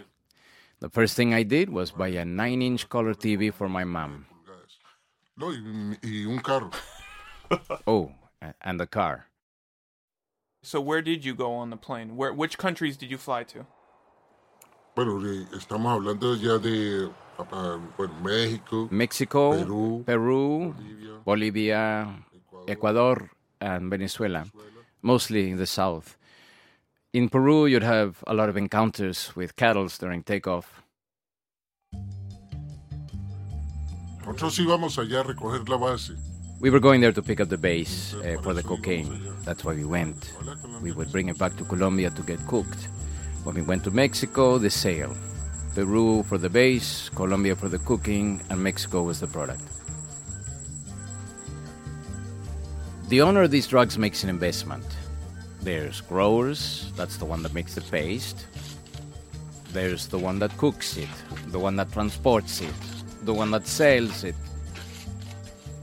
The 0.79 0.89
first 0.89 1.15
thing 1.15 1.33
I 1.33 1.43
did 1.43 1.69
was 1.69 1.91
buy 1.91 2.09
a 2.09 2.23
9 2.23 2.61
inch 2.61 2.87
color 2.87 3.15
TV 3.15 3.51
for 3.53 3.67
my 3.67 3.83
mom. 3.83 4.27
No, 5.35 5.47
y, 5.47 5.97
y 6.03 6.25
un 6.25 6.39
carro. 6.39 6.71
Oh, 7.87 8.11
and 8.61 8.79
the 8.79 8.87
car. 8.87 9.27
So 10.63 10.81
where 10.81 11.01
did 11.01 11.23
you 11.23 11.33
go 11.33 11.53
on 11.53 11.69
the 11.69 11.77
plane? 11.77 12.17
Where 12.17 12.33
which 12.33 12.57
countries 12.57 12.97
did 12.97 13.09
you 13.09 13.17
fly 13.17 13.43
to? 13.53 13.65
Bueno, 14.95 15.19
estamos 15.53 15.93
hablando 15.93 16.35
ya 16.35 16.57
de 16.57 17.09
ah, 17.39 17.79
México, 18.21 18.87
Mexico, 18.91 19.51
Perú, 19.51 20.03
Peru, 20.05 20.75
Bolivia, 21.23 22.07
Ecuador, 22.67 23.29
and 23.61 23.89
Venezuela, 23.91 24.45
mostly 25.01 25.51
in 25.51 25.57
the 25.57 25.67
south. 25.67 26.17
In 27.17 27.29
Peru, 27.29 27.65
you'd 27.65 27.81
have 27.81 28.23
a 28.27 28.33
lot 28.35 28.47
of 28.47 28.55
encounters 28.57 29.35
with 29.35 29.55
cattle 29.55 29.87
during 29.87 30.21
takeoff. 30.21 30.83
Nosotros 34.23 34.59
íbamos 34.59 34.99
allá 34.99 35.21
a 35.21 35.23
recoger 35.23 35.67
la 35.67 35.77
base. 35.77 36.13
We 36.59 36.69
were 36.69 36.79
going 36.79 37.01
there 37.01 37.11
to 37.11 37.23
pick 37.23 37.39
up 37.39 37.49
the 37.49 37.57
base 37.57 38.13
uh, 38.13 38.37
for 38.43 38.53
the 38.53 38.61
cocaine. 38.61 39.33
That's 39.45 39.65
why 39.65 39.73
we 39.73 39.83
went. 39.83 40.31
We 40.83 40.91
would 40.91 41.11
bring 41.11 41.27
it 41.29 41.39
back 41.39 41.57
to 41.57 41.63
Colombia 41.63 42.11
to 42.11 42.21
get 42.21 42.37
cooked. 42.45 42.87
When 43.45 43.55
we 43.55 43.63
went 43.63 43.83
to 43.85 43.89
Mexico, 43.89 44.59
the 44.59 44.69
sale. 44.69 45.15
Peru 45.73 46.21
for 46.21 46.37
the 46.37 46.51
base, 46.51 47.09
Colombia 47.09 47.55
for 47.55 47.67
the 47.67 47.79
cooking, 47.79 48.43
and 48.51 48.61
Mexico 48.61 49.01
was 49.01 49.21
the 49.21 49.27
product. 49.27 49.63
The 53.09 53.21
owner 53.21 53.41
of 53.41 53.49
these 53.49 53.65
drugs 53.65 53.97
makes 53.97 54.23
an 54.23 54.29
investment. 54.29 54.85
There's 55.67 55.99
growers, 55.99 56.93
that's 56.95 57.17
the 57.17 57.25
one 57.25 57.43
that 57.43 57.53
makes 57.53 57.75
the 57.75 57.81
paste. 57.81 58.47
There's 59.73 60.07
the 60.07 60.17
one 60.17 60.39
that 60.39 60.55
cooks 60.55 60.95
it, 60.95 61.09
the 61.47 61.59
one 61.59 61.75
that 61.75 61.91
transports 61.91 62.61
it, 62.61 62.73
the 63.23 63.33
one 63.33 63.51
that 63.51 63.67
sells 63.67 64.23
it. 64.23 64.35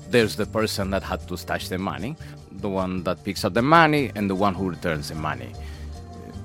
There's 0.09 0.37
the 0.37 0.47
person 0.47 0.88
that 0.93 1.03
had 1.03 1.29
to 1.29 1.37
stash 1.37 1.69
the 1.69 1.76
money, 1.76 2.17
the 2.50 2.71
one 2.71 3.03
that 3.03 3.23
picks 3.25 3.45
up 3.45 3.53
the 3.53 3.61
money, 3.61 4.11
and 4.14 4.31
the 4.31 4.35
one 4.35 4.55
who 4.55 4.71
returns 4.71 5.11
the 5.11 5.17
money. 5.17 5.53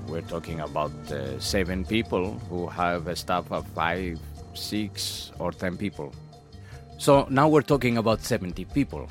We're 0.10 0.28
talking 0.28 0.60
about 0.60 0.92
uh, 1.10 1.40
seven 1.40 1.86
people 1.86 2.34
who 2.50 2.68
have 2.68 3.08
a 3.08 3.16
staff 3.16 3.50
of 3.54 3.66
five, 3.68 4.20
six, 4.54 5.32
or 5.40 5.54
ten 5.54 5.78
people. 5.78 6.14
So 6.98 7.26
now 7.30 7.48
we're 7.48 7.62
talking 7.62 7.98
about 7.98 8.20
70 8.20 8.66
people. 8.66 9.08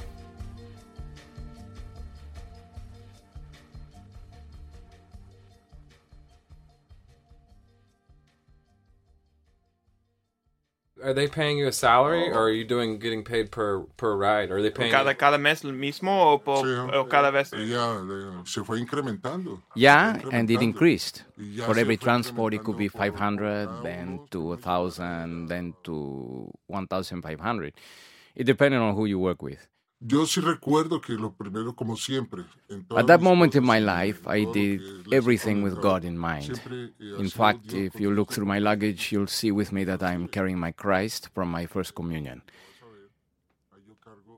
Are 11.09 11.15
they 11.15 11.27
paying 11.27 11.57
you 11.57 11.67
a 11.69 11.73
salary, 11.73 12.29
or 12.29 12.39
are 12.39 12.51
you 12.51 12.67
doing 12.67 12.99
getting 12.99 13.25
paid 13.25 13.51
per 13.51 13.81
per 13.97 14.15
ride? 14.15 14.51
Are 14.51 14.61
they 14.61 14.69
paying? 14.69 14.93
Cada, 14.93 15.15
cada 15.15 15.39
mes 15.39 15.65
el 15.65 15.73
mismo 15.73 16.35
o, 16.35 16.39
por- 16.39 16.67
Sí, 16.67 16.95
o 16.95 17.05
cada 17.09 17.31
vez? 17.31 17.51
Ella 17.55 17.97
eh, 18.03 18.43
se 18.45 18.63
fue 18.63 18.79
incrementando. 18.79 19.63
Yeah, 19.75 20.17
Se 20.17 20.21
fue 20.21 20.35
and 20.35 20.51
it 20.51 20.61
increased. 20.61 21.23
For 21.65 21.79
every 21.79 21.97
transport, 21.97 22.53
it 22.53 22.63
could 22.63 22.77
be 22.77 22.91
incrementando 22.91 22.93
por 22.93 23.81
500, 23.81 23.83
then 23.83 24.09
uno. 24.09 24.27
to 24.33 24.41
1,000, 24.57 25.47
then 25.49 25.75
to 25.85 26.51
1,500. 26.67 27.73
It 28.35 28.45
depended 28.45 28.79
on 28.83 28.95
who 28.95 29.07
you 29.07 29.19
work 29.19 29.41
with. 29.41 29.67
Yo 30.01 30.27
sí 30.27 30.41
recuerdo 30.41 31.01
que 31.01 31.15
lo 31.15 31.33
primero, 31.33 31.75
como 31.75 31.97
siempre, 31.97 32.45
At 32.97 33.07
that 33.07 33.21
moment 33.21 33.57
in 33.57 33.65
my 33.65 33.81
life, 33.81 34.27
I 34.29 34.45
did 34.45 34.81
everything 35.13 35.63
with 35.63 35.81
God 35.81 36.05
in 36.05 36.17
mind. 36.17 36.61
eh, 36.71 36.91
In 37.19 37.29
fact, 37.31 37.75
if 37.75 37.99
you 37.99 38.13
look 38.13 38.33
through 38.33 38.47
my 38.47 38.61
luggage, 38.61 39.11
you'll 39.11 39.27
see 39.27 39.51
with 39.51 39.73
me 39.73 39.85
that 39.85 40.03
I'm 40.03 40.29
carrying 40.29 40.59
my 40.59 40.71
Christ 40.71 41.31
from 41.35 41.51
my 41.51 41.67
first 41.67 41.95
communion. 41.97 42.43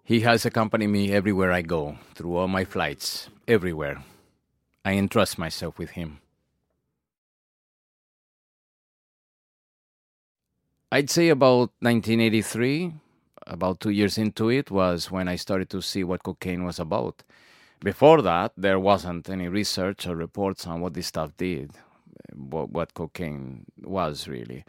He 0.04 0.20
has 0.20 0.46
accompanied 0.46 0.88
me 0.88 1.12
everywhere 1.12 1.52
I 1.52 1.60
go, 1.62 1.96
through 2.14 2.36
all 2.36 2.48
my 2.48 2.64
flights, 2.64 3.28
everywhere. 3.46 4.02
I 4.84 4.94
entrust 4.94 5.38
myself 5.38 5.78
with 5.78 5.90
him. 5.90 6.20
I'd 10.90 11.10
say 11.10 11.28
about 11.28 11.70
1983, 11.80 12.92
about 13.47 13.80
two 13.80 13.90
years 13.90 14.18
into 14.18 14.50
it, 14.50 14.70
was 14.70 15.11
when 15.11 15.28
I 15.28 15.37
started 15.37 15.70
to 15.70 15.82
see 15.82 16.04
what 16.04 16.23
cocaine 16.23 16.64
was 16.64 16.78
about. 16.78 17.23
Before 17.82 18.20
that, 18.23 18.52
there 18.56 18.78
wasn't 18.78 19.30
any 19.30 19.49
research 19.49 20.06
or 20.06 20.14
reports 20.14 20.66
on 20.66 20.80
what 20.80 20.94
this 20.94 21.06
stuff 21.06 21.35
did, 21.37 21.73
what, 22.35 22.70
what 22.70 22.94
cocaine 22.94 23.64
was 23.82 24.28
really. 24.28 24.64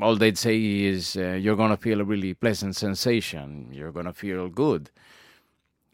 All 0.00 0.16
they'd 0.16 0.36
say 0.36 0.84
is 0.84 1.16
uh, 1.16 1.38
you're 1.40 1.56
going 1.56 1.70
to 1.70 1.76
feel 1.76 2.00
a 2.00 2.04
really 2.04 2.34
pleasant 2.34 2.76
sensation, 2.76 3.68
you're 3.72 3.92
going 3.92 4.06
to 4.06 4.12
feel 4.12 4.48
good. 4.48 4.90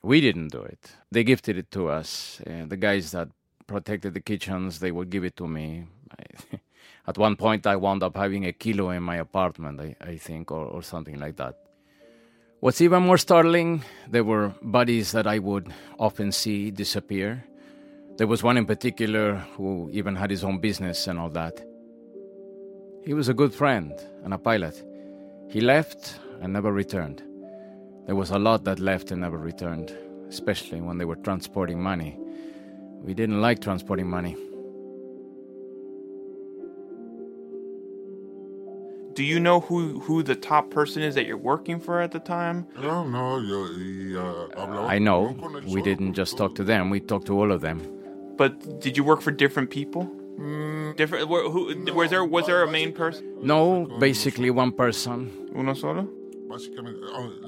We 0.02 0.20
didn't 0.20 0.48
do 0.48 0.60
it. 0.60 0.90
They 1.10 1.24
gifted 1.24 1.56
it 1.56 1.70
to 1.70 1.88
us. 1.88 2.40
Uh, 2.46 2.66
the 2.66 2.76
guys 2.76 3.12
that 3.12 3.28
protected 3.66 4.14
the 4.14 4.20
kitchens, 4.20 4.80
they 4.80 4.90
would 4.90 5.10
give 5.10 5.24
it 5.24 5.36
to 5.36 5.48
me. 5.48 5.84
I, 6.18 6.58
at 7.06 7.16
one 7.16 7.36
point, 7.36 7.66
I 7.66 7.76
wound 7.76 8.02
up 8.02 8.16
having 8.16 8.44
a 8.44 8.52
kilo 8.52 8.90
in 8.90 9.02
my 9.02 9.16
apartment, 9.16 9.80
I, 9.80 9.96
I 10.00 10.16
think, 10.16 10.50
or, 10.50 10.66
or 10.66 10.82
something 10.82 11.18
like 11.18 11.36
that. 11.36 11.63
What's 12.64 12.80
even 12.80 13.02
more 13.02 13.18
startling, 13.18 13.82
there 14.08 14.24
were 14.24 14.54
buddies 14.62 15.12
that 15.12 15.26
I 15.26 15.38
would 15.38 15.70
often 15.98 16.32
see 16.32 16.70
disappear. 16.70 17.44
There 18.16 18.26
was 18.26 18.42
one 18.42 18.56
in 18.56 18.64
particular 18.64 19.34
who 19.54 19.90
even 19.92 20.16
had 20.16 20.30
his 20.30 20.42
own 20.42 20.60
business 20.60 21.06
and 21.06 21.18
all 21.18 21.28
that. 21.28 21.62
He 23.04 23.12
was 23.12 23.28
a 23.28 23.34
good 23.34 23.52
friend 23.52 23.92
and 24.24 24.32
a 24.32 24.38
pilot. 24.38 24.82
He 25.50 25.60
left 25.60 26.18
and 26.40 26.54
never 26.54 26.72
returned. 26.72 27.22
There 28.06 28.16
was 28.16 28.30
a 28.30 28.38
lot 28.38 28.64
that 28.64 28.80
left 28.80 29.10
and 29.10 29.20
never 29.20 29.36
returned, 29.36 29.94
especially 30.30 30.80
when 30.80 30.96
they 30.96 31.04
were 31.04 31.16
transporting 31.16 31.82
money. 31.82 32.18
We 33.02 33.12
didn't 33.12 33.42
like 33.42 33.60
transporting 33.60 34.08
money. 34.08 34.38
Do 39.14 39.22
you 39.22 39.38
know 39.38 39.60
who 39.60 40.00
who 40.00 40.22
the 40.22 40.34
top 40.34 40.70
person 40.70 41.02
is 41.02 41.14
that 41.14 41.24
you're 41.26 41.36
working 41.52 41.78
for 41.80 42.00
at 42.00 42.10
the 42.10 42.18
time? 42.20 42.66
No, 42.80 43.04
no, 43.04 43.38
yo, 43.38 43.62
y, 43.76 44.16
uh, 44.16 44.48
hablaba 44.56 44.88
I 44.88 44.98
know, 44.98 45.36
we 45.66 45.82
didn't 45.82 46.14
just 46.14 46.36
talk 46.36 46.54
to 46.56 46.64
them, 46.64 46.90
we 46.90 46.98
talked 47.00 47.26
to 47.26 47.38
all 47.38 47.52
of 47.52 47.60
them. 47.60 47.80
But 48.36 48.80
did 48.80 48.96
you 48.96 49.04
work 49.04 49.20
for 49.22 49.30
different 49.30 49.70
people? 49.70 50.10
Mm, 50.38 50.96
Different. 50.96 51.28
wh- 51.28 51.46
Who 51.52 51.92
was 51.94 52.10
there? 52.10 52.24
Was 52.24 52.46
there 52.46 52.62
a 52.64 52.70
main 52.70 52.92
person? 52.92 53.24
No, 53.40 53.86
basically 54.00 54.50
one 54.50 54.72
person. 54.72 55.30
Uno 55.54 55.74
solo. 55.74 56.08
básicamente, 56.48 56.98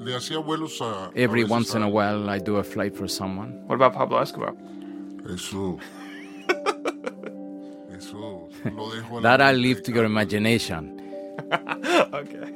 le 0.05 0.13
hacía 0.15 0.37
vuelos 0.43 0.79
a. 0.81 1.11
Every 1.15 1.43
once 1.43 1.75
in 1.75 1.81
a 1.83 1.87
a- 1.87 1.89
while, 1.89 2.29
I 2.29 2.39
do 2.39 2.55
a 2.57 2.63
flight 2.63 2.95
for 2.95 3.07
someone. 3.09 3.51
What 3.67 3.75
about 3.75 3.93
Pablo 3.93 4.19
Escobar? 4.21 4.55
Eso. 5.33 5.79
Eso 7.97 8.47
lo 8.63 8.89
dejo 8.91 9.17
a 9.17 9.21
la 9.21 9.21
That 9.21 9.41
I 9.41 9.51
mente 9.51 9.61
leave 9.61 9.83
to 9.83 9.91
your 9.91 10.05
imagination. 10.05 10.93
okay. 12.13 12.53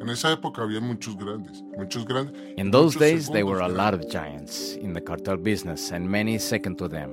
En 0.00 0.08
esa 0.10 0.32
época 0.32 0.62
había 0.62 0.80
muchos 0.80 1.16
grandes, 1.16 1.62
muchos 1.76 2.04
grandes. 2.06 2.34
In 2.56 2.70
those 2.70 2.96
days, 2.96 3.28
there 3.30 3.44
were 3.46 3.60
a 3.62 3.68
grandes. 3.68 3.76
lot 3.76 3.94
of 3.94 4.08
giants 4.08 4.74
in 4.76 4.92
the 4.94 5.00
cartel 5.00 5.36
business, 5.36 5.92
and 5.92 6.08
many 6.10 6.38
second 6.38 6.76
to 6.78 6.88
them. 6.88 7.12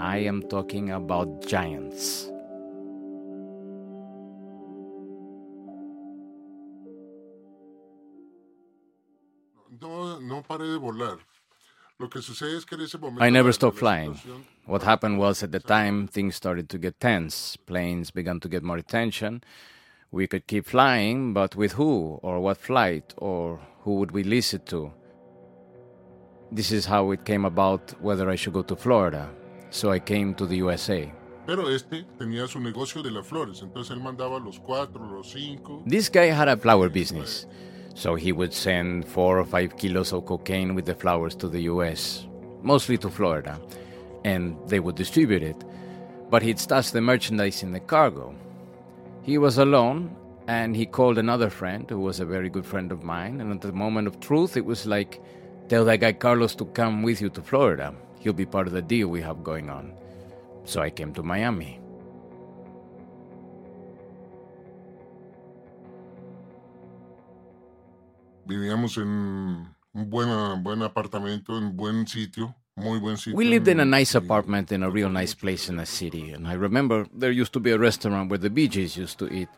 I 0.00 0.18
am 0.18 0.42
talking 0.42 0.90
about 0.92 1.46
giants. 1.46 2.30
No, 9.80 10.20
no 10.20 10.42
paré 10.42 10.66
de 10.68 10.78
volar. 10.78 11.18
I 13.20 13.30
never 13.30 13.52
stopped 13.52 13.78
flying. 13.78 14.18
What 14.66 14.82
happened 14.82 15.18
was 15.18 15.42
at 15.42 15.50
the 15.50 15.58
time 15.58 16.06
things 16.06 16.36
started 16.36 16.68
to 16.68 16.78
get 16.78 17.00
tense. 17.00 17.56
Planes 17.56 18.10
began 18.10 18.38
to 18.40 18.48
get 18.48 18.62
more 18.62 18.76
attention. 18.76 19.42
We 20.10 20.26
could 20.26 20.46
keep 20.46 20.66
flying, 20.66 21.34
but 21.34 21.56
with 21.56 21.72
who, 21.72 22.18
or 22.22 22.40
what 22.40 22.56
flight, 22.58 23.14
or 23.16 23.60
who 23.80 23.96
would 23.96 24.12
we 24.12 24.22
listen 24.22 24.60
to? 24.66 24.92
This 26.50 26.72
is 26.72 26.86
how 26.86 27.10
it 27.10 27.24
came 27.24 27.44
about 27.44 27.94
whether 28.00 28.30
I 28.30 28.36
should 28.36 28.54
go 28.54 28.62
to 28.62 28.76
Florida. 28.76 29.28
So 29.70 29.90
I 29.90 29.98
came 29.98 30.34
to 30.34 30.46
the 30.46 30.56
USA. 30.56 31.12
Pero 31.46 31.68
este 31.68 32.04
tenía 32.18 32.46
su 32.46 32.60
negocio 32.60 33.02
de 33.02 33.10
las 33.10 33.26
flores, 33.26 33.62
entonces 33.62 33.96
él 33.96 34.02
mandaba 34.02 34.38
los 34.38 34.60
cuatro, 34.60 35.02
los 35.10 35.30
cinco. 35.32 35.82
This 35.86 36.10
guy 36.10 36.26
had 36.26 36.48
a 36.48 36.56
flower 36.56 36.90
business, 36.90 37.46
so 37.98 38.14
he 38.14 38.30
would 38.30 38.54
send 38.54 39.04
four 39.04 39.40
or 39.40 39.44
five 39.44 39.76
kilos 39.76 40.12
of 40.12 40.24
cocaine 40.24 40.76
with 40.76 40.86
the 40.86 40.94
flowers 40.94 41.34
to 41.34 41.48
the 41.48 41.62
US, 41.62 42.28
mostly 42.62 42.96
to 42.98 43.10
Florida, 43.10 43.60
and 44.24 44.56
they 44.68 44.78
would 44.78 44.94
distribute 44.94 45.42
it. 45.42 45.64
But 46.30 46.42
he'd 46.42 46.60
stash 46.60 46.90
the 46.90 47.00
merchandise 47.00 47.64
in 47.64 47.72
the 47.72 47.80
cargo. 47.80 48.36
He 49.22 49.36
was 49.36 49.58
alone, 49.58 50.14
and 50.46 50.76
he 50.76 50.86
called 50.86 51.18
another 51.18 51.50
friend 51.50 51.90
who 51.90 51.98
was 51.98 52.20
a 52.20 52.24
very 52.24 52.48
good 52.48 52.64
friend 52.64 52.92
of 52.92 53.02
mine, 53.02 53.40
and 53.40 53.52
at 53.52 53.62
the 53.62 53.72
moment 53.72 54.06
of 54.06 54.20
truth, 54.20 54.56
it 54.56 54.64
was 54.64 54.86
like, 54.86 55.20
tell 55.68 55.84
that 55.86 55.98
guy 55.98 56.12
Carlos 56.12 56.54
to 56.54 56.66
come 56.66 57.02
with 57.02 57.20
you 57.20 57.30
to 57.30 57.42
Florida. 57.42 57.92
He'll 58.20 58.32
be 58.32 58.46
part 58.46 58.68
of 58.68 58.74
the 58.74 58.80
deal 58.80 59.08
we 59.08 59.22
have 59.22 59.42
going 59.42 59.70
on. 59.70 59.92
So 60.64 60.80
I 60.80 60.90
came 60.90 61.12
to 61.14 61.24
Miami. 61.24 61.80
Vivíamos 68.48 68.96
en 68.96 69.08
un 69.08 70.10
buen, 70.10 70.62
buen 70.62 70.82
apartamento, 70.82 71.58
en 71.58 71.76
buen 71.76 72.06
sitio, 72.06 72.56
muy 72.76 72.98
buen 72.98 73.18
sitio. 73.18 73.36
We 73.36 73.44
lived 73.44 73.68
in 73.68 73.78
a 73.78 73.84
nice 73.84 74.14
apartment 74.14 74.72
in 74.72 74.82
a 74.82 74.88
real 74.88 75.10
nice 75.10 75.34
place 75.34 75.68
in 75.68 75.76
the 75.76 75.84
city, 75.84 76.32
and 76.32 76.48
I 76.48 76.54
remember 76.54 77.06
there 77.14 77.30
used 77.30 77.52
to 77.52 77.60
be 77.60 77.72
a 77.72 77.78
restaurant 77.78 78.30
where 78.30 78.38
the 78.38 78.48
Bee 78.48 78.66
Gees 78.66 78.96
used 78.96 79.18
to 79.18 79.28
eat. 79.28 79.50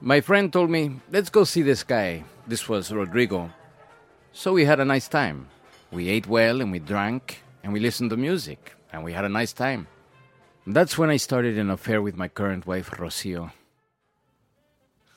My 0.00 0.22
friend 0.22 0.50
told 0.50 0.70
me, 0.70 0.98
let's 1.12 1.28
go 1.28 1.44
see 1.44 1.60
this 1.60 1.82
guy. 1.82 2.24
This 2.46 2.70
was 2.70 2.90
Rodrigo. 2.90 3.50
So 4.32 4.54
we 4.54 4.64
had 4.64 4.80
a 4.80 4.84
nice 4.86 5.06
time. 5.06 5.48
We 5.92 6.08
ate 6.08 6.26
well 6.26 6.62
and 6.62 6.72
we 6.72 6.78
drank 6.78 7.42
and 7.62 7.72
we 7.72 7.80
listened 7.80 8.10
to 8.10 8.16
music 8.16 8.74
and 8.92 9.04
we 9.04 9.12
had 9.12 9.26
a 9.26 9.28
nice 9.28 9.52
time. 9.52 9.88
That's 10.66 10.96
when 10.96 11.10
I 11.10 11.18
started 11.18 11.58
an 11.58 11.68
affair 11.68 12.00
with 12.00 12.16
my 12.16 12.28
current 12.28 12.66
wife, 12.66 12.90
Rocio. 12.92 13.52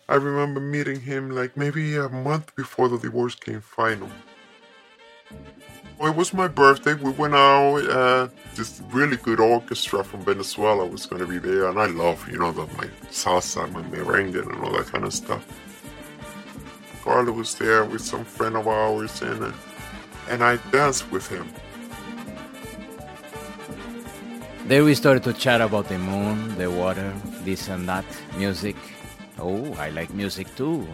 I 0.10 0.16
remember 0.16 0.62
meeting 0.62 1.02
him 1.02 1.32
like 1.32 1.58
maybe 1.58 1.98
a 1.98 2.08
month 2.08 2.56
before 2.56 2.88
the 2.88 2.98
divorce 2.98 3.36
came 3.36 3.60
final. 3.60 4.10
It 6.00 6.16
was 6.16 6.34
my 6.34 6.48
birthday. 6.48 6.94
We 6.94 7.12
went 7.12 7.36
out. 7.36 7.90
Uh, 7.90 8.28
this 8.56 8.82
really 8.92 9.18
good 9.18 9.42
orchestra 9.42 10.04
from 10.06 10.22
Venezuela 10.22 10.86
was 10.86 11.06
going 11.06 11.22
to 11.22 11.28
be 11.28 11.40
there, 11.40 11.68
and 11.68 11.78
I 11.78 11.88
love, 11.88 12.26
you 12.30 12.40
know, 12.40 12.52
the, 12.52 12.68
my 12.78 12.88
salsa, 13.10 13.70
my 13.72 13.82
merengue, 13.82 14.40
and 14.42 14.64
all 14.64 14.72
that 14.78 14.86
kind 14.86 15.04
of 15.04 15.14
stuff. 15.14 15.46
Carla 17.04 17.32
was 17.32 17.56
there 17.56 17.84
with 17.84 18.02
some 18.02 18.24
friend 18.24 18.56
of 18.56 18.68
ours, 18.68 19.22
and 19.22 19.44
uh, 19.44 19.52
and 20.30 20.44
I 20.44 20.58
danced 20.72 21.12
with 21.12 21.28
him. 21.28 21.50
There 24.68 24.84
we 24.84 24.96
started 24.96 25.24
to 25.24 25.34
chat 25.34 25.62
about 25.62 25.90
the 25.90 25.98
moon, 25.98 26.58
the 26.58 26.70
water, 26.70 27.14
this 27.44 27.68
and 27.70 27.88
that, 27.90 28.06
music. 28.38 28.76
Oh, 29.40 29.74
I 29.76 29.90
like 29.90 30.14
music 30.14 30.54
too. 30.56 30.88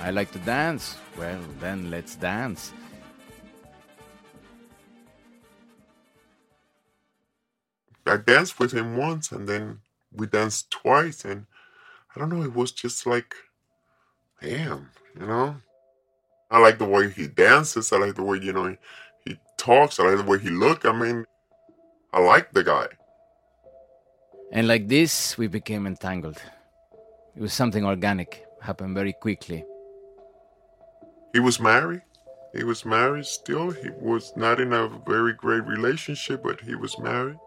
I 0.00 0.10
like 0.10 0.32
to 0.32 0.38
dance. 0.40 0.96
Well, 1.18 1.40
then 1.60 1.90
let's 1.90 2.16
dance. 2.16 2.72
I 8.06 8.16
danced 8.16 8.58
with 8.58 8.72
him 8.72 8.96
once, 8.96 9.30
and 9.30 9.48
then 9.48 9.80
we 10.12 10.26
danced 10.26 10.70
twice, 10.70 11.24
and 11.24 11.46
I 12.14 12.18
don't 12.18 12.30
know. 12.30 12.42
It 12.42 12.54
was 12.54 12.72
just 12.72 13.06
like, 13.06 13.34
damn, 14.40 14.90
you 15.18 15.26
know. 15.26 15.56
I 16.50 16.58
like 16.58 16.78
the 16.78 16.84
way 16.84 17.10
he 17.10 17.28
dances. 17.28 17.92
I 17.92 17.98
like 17.98 18.14
the 18.14 18.22
way 18.22 18.38
you 18.38 18.52
know 18.52 18.68
he, 18.68 18.76
he 19.24 19.38
talks. 19.56 20.00
I 20.00 20.04
like 20.04 20.18
the 20.18 20.30
way 20.30 20.38
he 20.38 20.50
look. 20.50 20.84
I 20.84 20.92
mean, 20.92 21.24
I 22.12 22.20
like 22.20 22.52
the 22.52 22.64
guy. 22.64 22.88
And 24.50 24.66
like 24.68 24.88
this, 24.88 25.38
we 25.38 25.46
became 25.46 25.86
entangled. 25.86 26.42
It 27.34 27.40
was 27.40 27.52
something 27.52 27.84
organic, 27.84 28.44
happened 28.60 28.94
very 28.94 29.12
quickly. 29.12 29.64
He 31.32 31.40
was 31.40 31.58
married. 31.58 32.02
He 32.54 32.64
was 32.64 32.84
married 32.84 33.24
still. 33.24 33.70
He 33.70 33.88
was 33.98 34.32
not 34.36 34.60
in 34.60 34.72
a 34.74 34.88
very 35.06 35.32
great 35.32 35.64
relationship, 35.64 36.42
but 36.42 36.60
he 36.60 36.74
was 36.74 36.98
married. 36.98 37.38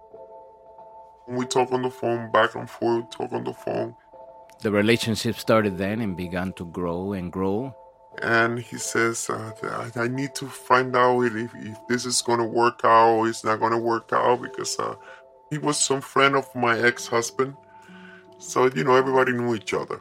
We 1.28 1.46
talk 1.46 1.72
on 1.72 1.84
the 1.84 1.92
phone 1.92 2.32
back 2.32 2.56
and 2.56 2.70
forth. 2.70 3.12
Talk 3.12 3.32
on 3.32 3.44
the 3.44 3.54
phone. 3.54 3.96
The 4.62 4.72
relationship 4.72 5.36
started 5.36 5.78
then 5.78 6.02
and 6.02 6.18
began 6.18 6.54
to 6.54 6.66
grow 6.66 7.14
and 7.14 7.32
grow. 7.32 7.76
and 8.22 8.60
he 8.60 8.78
says, 8.78 9.30
uh, 9.30 9.52
I, 9.96 10.04
I 10.04 10.08
need 10.08 10.34
to 10.36 10.48
find 10.48 10.96
out 10.96 11.22
if, 11.22 11.54
if 11.56 11.78
this 11.90 12.06
is 12.06 12.22
going 12.22 12.40
to 12.40 12.46
work 12.46 12.82
out 12.84 13.12
or 13.16 13.28
it's 13.28 13.44
not 13.44 13.60
going 13.60 13.74
to 13.74 13.78
work 13.78 14.12
out 14.14 14.42
because 14.42 14.80
uh, 14.80 14.96
he 15.50 15.58
was 15.58 15.78
some 15.78 16.02
friend 16.02 16.36
of 16.36 16.54
my 16.56 16.80
ex 16.80 17.08
husband. 17.08 17.56
So, 18.38 18.68
you 18.68 18.84
know, 18.84 18.96
everybody 18.96 19.32
knew 19.34 19.56
each 19.56 19.74
other. 19.74 20.00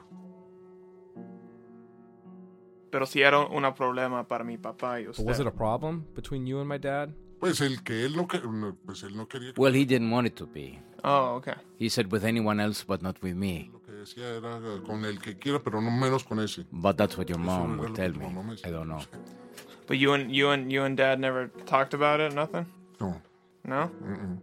Pero 2.91 3.07
sí 3.07 3.23
era 3.23 3.41
un 3.41 3.75
problema 3.75 4.27
para 4.29 4.45
mi 4.45 4.57
papá 4.57 5.01
y 5.01 5.07
But 5.07 5.19
was 5.21 5.41
it 5.41 5.47
a 5.47 5.51
problem 5.51 6.05
between 6.15 6.47
you 6.47 6.61
and 6.61 6.69
my 6.69 6.79
dad? 6.79 7.11
Pues 7.41 7.61
el 7.61 7.83
que 7.83 8.05
él 8.05 8.17
no, 8.17 8.27
que- 8.29 8.41
no, 8.41 8.77
pues 8.87 9.03
él 9.03 9.17
no 9.17 9.27
quería. 9.27 9.53
que- 9.53 9.61
Well, 9.61 9.75
he 9.75 9.85
didn't 9.85 10.13
want 10.13 10.27
it 10.29 10.35
to 10.37 10.47
be. 10.47 10.81
Oh, 11.03 11.37
okay. 11.37 11.55
He 11.79 11.89
said 11.91 12.11
with 12.13 12.25
anyone 12.25 12.61
else, 12.63 12.85
but 12.87 13.03
not 13.03 13.21
with 13.23 13.35
me. 13.35 13.69
Lo 13.73 13.83
que 13.83 13.93
decía 13.93 14.37
era 14.37 14.59
eh, 14.59 14.81
con 14.87 15.05
el 15.05 15.19
que 15.21 15.37
quiera, 15.37 15.59
pero 15.63 15.81
no 15.81 15.91
menos 15.91 16.25
con 16.25 16.39
ese. 16.41 16.65
But 16.71 16.97
that's 16.97 17.19
what 17.19 17.27
your 17.29 17.39
mom 17.39 17.79
would 17.79 17.95
tell 17.95 18.13
me. 18.13 18.27
me 18.29 18.55
I 18.65 18.71
don't 18.71 18.87
know. 18.89 19.01
But 19.87 19.99
you 19.99 20.15
and 20.15 20.31
you 20.31 20.49
and 20.51 20.71
you 20.73 20.83
and 20.85 20.97
dad 20.97 21.19
never 21.21 21.49
talked 21.67 21.93
about 21.93 22.21
it. 22.21 22.33
Nothing. 22.33 22.65
No. 23.01 23.21
No. 23.65 23.91
Mm-mm. 24.03 24.39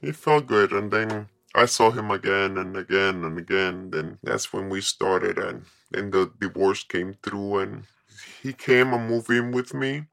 He 0.00 0.12
felt 0.12 0.46
good, 0.46 0.72
and 0.72 0.90
then 0.90 1.28
I 1.54 1.66
saw 1.66 1.90
him 1.90 2.10
again 2.10 2.56
and 2.56 2.76
again 2.76 3.24
and 3.24 3.38
again. 3.38 3.90
Then 3.90 4.18
that's 4.22 4.52
when 4.52 4.70
we 4.70 4.80
started, 4.80 5.38
and 5.38 5.66
then 5.90 6.10
the 6.10 6.32
divorce 6.40 6.84
came 6.84 7.14
through, 7.22 7.58
and 7.58 7.84
he 8.42 8.52
came 8.52 8.94
and 8.94 9.08
moved 9.08 9.30
in 9.30 9.52
with 9.52 9.74
me. 9.74 10.06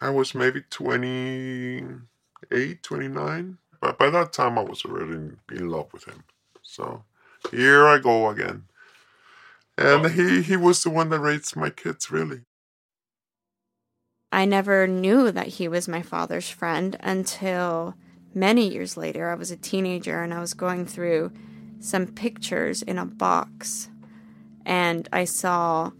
I 0.00 0.10
was 0.10 0.34
maybe 0.34 0.62
28, 0.68 2.82
29. 2.82 3.58
But 3.80 3.98
by 3.98 4.10
that 4.10 4.32
time, 4.32 4.58
I 4.58 4.62
was 4.62 4.84
already 4.84 5.12
in, 5.12 5.38
in 5.50 5.68
love 5.68 5.92
with 5.92 6.04
him. 6.04 6.24
So 6.62 7.04
here 7.50 7.86
I 7.86 7.98
go 7.98 8.28
again. 8.28 8.64
And 9.78 10.10
he, 10.10 10.42
he 10.42 10.56
was 10.56 10.82
the 10.82 10.90
one 10.90 11.10
that 11.10 11.20
raised 11.20 11.56
my 11.56 11.70
kids, 11.70 12.10
really. 12.10 12.40
I 14.32 14.44
never 14.44 14.86
knew 14.86 15.30
that 15.30 15.48
he 15.48 15.68
was 15.68 15.86
my 15.86 16.02
father's 16.02 16.48
friend 16.48 16.96
until 17.00 17.94
many 18.36 18.68
years 18.68 18.96
later. 18.96 19.30
I 19.30 19.34
was 19.34 19.50
a 19.50 19.56
teenager 19.56 20.22
and 20.22 20.32
I 20.32 20.40
was 20.40 20.54
going 20.54 20.86
through 20.86 21.32
some 21.80 22.06
pictures 22.06 22.82
in 22.82 22.98
a 22.98 23.06
box. 23.06 23.88
And 24.64 25.08
I 25.12 25.24
saw 25.24 25.92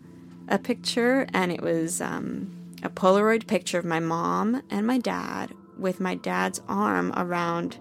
a 0.49 0.59
picture, 0.59 1.27
and 1.33 1.51
it 1.51 1.63
was 1.63 2.01
um, 2.01 2.53
a 2.83 2.91
Polaroid 2.91 3.47
picture 3.47 3.79
of 3.79 3.85
my 3.85 4.01
mom 4.01 4.63
and 4.71 4.87
my 4.87 4.99
dad 4.99 5.53
with 5.79 6.01
my 6.01 6.15
dad's 6.15 6.61
arm 6.69 7.13
around 7.17 7.79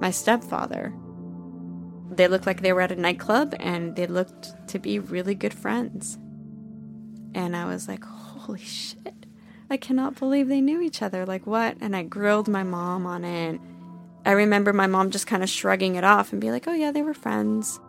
my 0.00 0.10
stepfather. 0.10 0.94
They 2.10 2.28
looked 2.28 2.46
like 2.46 2.62
they 2.62 2.72
were 2.72 2.80
at 2.80 2.92
a 2.92 2.96
nightclub 2.96 3.54
and 3.60 3.96
they 3.96 4.06
looked 4.06 4.54
to 4.68 4.78
be 4.78 4.98
really 4.98 5.34
good 5.34 5.54
friends. 5.54 6.18
And 7.34 7.56
I 7.56 7.66
was 7.66 7.86
like, 7.86 8.04
holy 8.04 8.60
shit. 8.60 9.17
I 9.70 9.76
cannot 9.76 10.18
believe 10.18 10.48
they 10.48 10.60
knew 10.60 10.80
each 10.80 11.02
other. 11.02 11.26
Like, 11.26 11.46
what? 11.46 11.76
And 11.80 11.94
I 11.94 12.02
grilled 12.02 12.48
my 12.48 12.62
mom 12.62 13.06
on 13.06 13.24
it. 13.24 13.60
I 14.24 14.32
remember 14.32 14.72
my 14.72 14.86
mom 14.86 15.10
just 15.10 15.26
kind 15.26 15.42
of 15.42 15.48
shrugging 15.48 15.94
it 15.96 16.04
off 16.04 16.32
and 16.32 16.40
be 16.40 16.50
like, 16.50 16.66
oh, 16.66 16.72
yeah, 16.72 16.90
they 16.90 17.02
were 17.02 17.14
friends. 17.14 17.80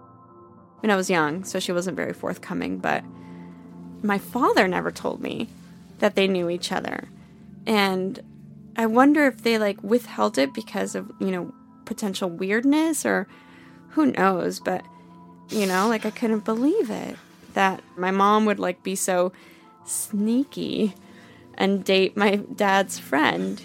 Mean, 0.82 0.92
I 0.92 0.96
was 0.96 1.10
young, 1.10 1.44
so 1.44 1.60
she 1.60 1.72
wasn't 1.72 1.98
very 1.98 2.14
forthcoming, 2.14 2.78
but 2.78 3.04
my 4.02 4.18
father 4.18 4.68
never 4.68 4.92
told 4.92 5.22
me 5.22 5.50
that 6.00 6.16
they 6.16 6.28
knew 6.28 6.50
each 6.50 6.72
other. 6.72 7.10
And 7.66 8.20
I 8.78 8.86
wonder 8.86 9.26
if 9.26 9.44
they 9.44 9.58
like 9.58 9.84
withheld 9.84 10.38
it 10.38 10.54
because 10.54 10.96
of, 10.96 11.12
you 11.20 11.32
know, 11.32 11.54
potential 11.84 12.30
weirdness 12.30 13.06
or 13.06 13.28
who 13.90 14.06
knows, 14.06 14.60
but 14.60 14.86
you 15.50 15.66
know, 15.66 15.88
like 15.90 16.06
I 16.06 16.12
couldn't 16.12 16.46
believe 16.46 16.90
it 16.90 17.18
that 17.56 17.84
my 17.98 18.12
mom 18.12 18.46
would 18.46 18.60
like 18.60 18.84
be 18.84 18.96
so 18.96 19.34
sneaky 19.86 20.94
and 21.56 21.84
date 21.84 22.16
my 22.16 22.38
dad's 22.56 23.00
friend 23.00 23.62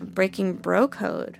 breaking 0.00 0.54
bro 0.54 0.88
code. 0.88 1.38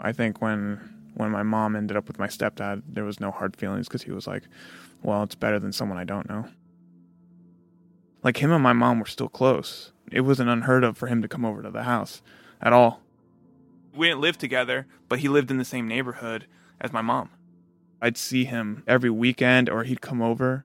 I 0.00 0.12
think 0.12 0.40
when 0.40 0.80
when 1.14 1.30
my 1.30 1.42
mom 1.42 1.76
ended 1.76 1.96
up 1.96 2.06
with 2.06 2.18
my 2.18 2.28
stepdad, 2.28 2.82
there 2.88 3.04
was 3.04 3.20
no 3.20 3.30
hard 3.30 3.56
feelings 3.56 3.88
because 3.88 4.02
he 4.02 4.12
was 4.12 4.26
like, 4.26 4.44
"Well, 5.02 5.22
it's 5.22 5.34
better 5.34 5.58
than 5.58 5.72
someone 5.72 5.98
I 5.98 6.04
don't 6.04 6.28
know." 6.28 6.46
Like 8.22 8.38
him 8.38 8.52
and 8.52 8.62
my 8.62 8.72
mom 8.72 9.00
were 9.00 9.06
still 9.06 9.28
close. 9.28 9.92
It 10.12 10.22
wasn't 10.22 10.50
unheard 10.50 10.84
of 10.84 10.96
for 10.96 11.06
him 11.06 11.22
to 11.22 11.28
come 11.28 11.44
over 11.44 11.62
to 11.62 11.70
the 11.70 11.84
house 11.84 12.22
at 12.60 12.72
all. 12.72 13.02
We 13.94 14.08
didn't 14.08 14.20
live 14.20 14.38
together, 14.38 14.86
but 15.08 15.20
he 15.20 15.28
lived 15.28 15.50
in 15.50 15.58
the 15.58 15.64
same 15.64 15.88
neighborhood 15.88 16.46
as 16.80 16.92
my 16.92 17.02
mom. 17.02 17.30
I'd 18.00 18.16
see 18.16 18.44
him 18.44 18.82
every 18.86 19.10
weekend 19.10 19.68
or 19.68 19.84
he'd 19.84 20.00
come 20.00 20.22
over. 20.22 20.64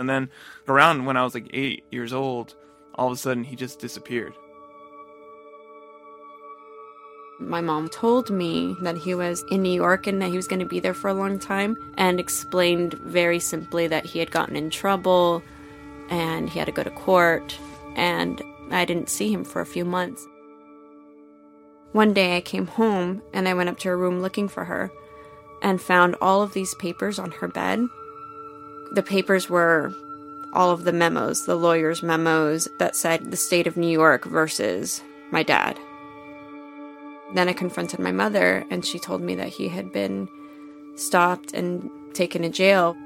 And 0.00 0.08
then 0.08 0.30
around 0.66 1.04
when 1.04 1.18
I 1.18 1.22
was 1.22 1.34
like 1.34 1.50
eight 1.52 1.84
years 1.92 2.14
old, 2.14 2.54
all 2.94 3.08
of 3.08 3.12
a 3.12 3.16
sudden 3.16 3.44
he 3.44 3.54
just 3.54 3.78
disappeared. 3.78 4.32
My 7.38 7.60
mom 7.60 7.90
told 7.90 8.30
me 8.30 8.74
that 8.80 8.96
he 8.96 9.14
was 9.14 9.44
in 9.50 9.62
New 9.62 9.72
York 9.72 10.06
and 10.06 10.20
that 10.22 10.30
he 10.30 10.36
was 10.36 10.48
going 10.48 10.60
to 10.60 10.66
be 10.66 10.80
there 10.80 10.94
for 10.94 11.08
a 11.08 11.14
long 11.14 11.38
time 11.38 11.76
and 11.98 12.18
explained 12.18 12.94
very 12.94 13.38
simply 13.38 13.86
that 13.88 14.06
he 14.06 14.18
had 14.18 14.30
gotten 14.30 14.56
in 14.56 14.70
trouble 14.70 15.42
and 16.08 16.48
he 16.48 16.58
had 16.58 16.66
to 16.66 16.72
go 16.72 16.82
to 16.82 16.90
court 16.90 17.58
and 17.94 18.42
I 18.70 18.86
didn't 18.86 19.10
see 19.10 19.30
him 19.30 19.44
for 19.44 19.60
a 19.60 19.66
few 19.66 19.84
months. 19.84 20.26
One 21.92 22.14
day 22.14 22.38
I 22.38 22.40
came 22.40 22.66
home 22.66 23.20
and 23.34 23.46
I 23.46 23.52
went 23.52 23.68
up 23.68 23.78
to 23.80 23.88
her 23.88 23.98
room 23.98 24.22
looking 24.22 24.48
for 24.48 24.64
her 24.64 24.90
and 25.60 25.78
found 25.78 26.16
all 26.22 26.40
of 26.40 26.54
these 26.54 26.74
papers 26.76 27.18
on 27.18 27.32
her 27.32 27.48
bed. 27.48 27.80
The 28.92 29.02
papers 29.02 29.48
were 29.48 29.92
all 30.52 30.70
of 30.70 30.84
the 30.84 30.92
memos, 30.92 31.46
the 31.46 31.54
lawyer's 31.54 32.02
memos 32.02 32.68
that 32.78 32.96
said 32.96 33.30
the 33.30 33.36
state 33.36 33.66
of 33.66 33.76
New 33.76 33.88
York 33.88 34.24
versus 34.24 35.02
my 35.30 35.42
dad. 35.42 35.78
Then 37.34 37.48
I 37.48 37.52
confronted 37.52 38.00
my 38.00 38.10
mother, 38.10 38.64
and 38.70 38.84
she 38.84 38.98
told 38.98 39.22
me 39.22 39.36
that 39.36 39.48
he 39.48 39.68
had 39.68 39.92
been 39.92 40.28
stopped 40.96 41.54
and 41.54 41.88
taken 42.14 42.42
to 42.42 42.48
jail. 42.48 42.96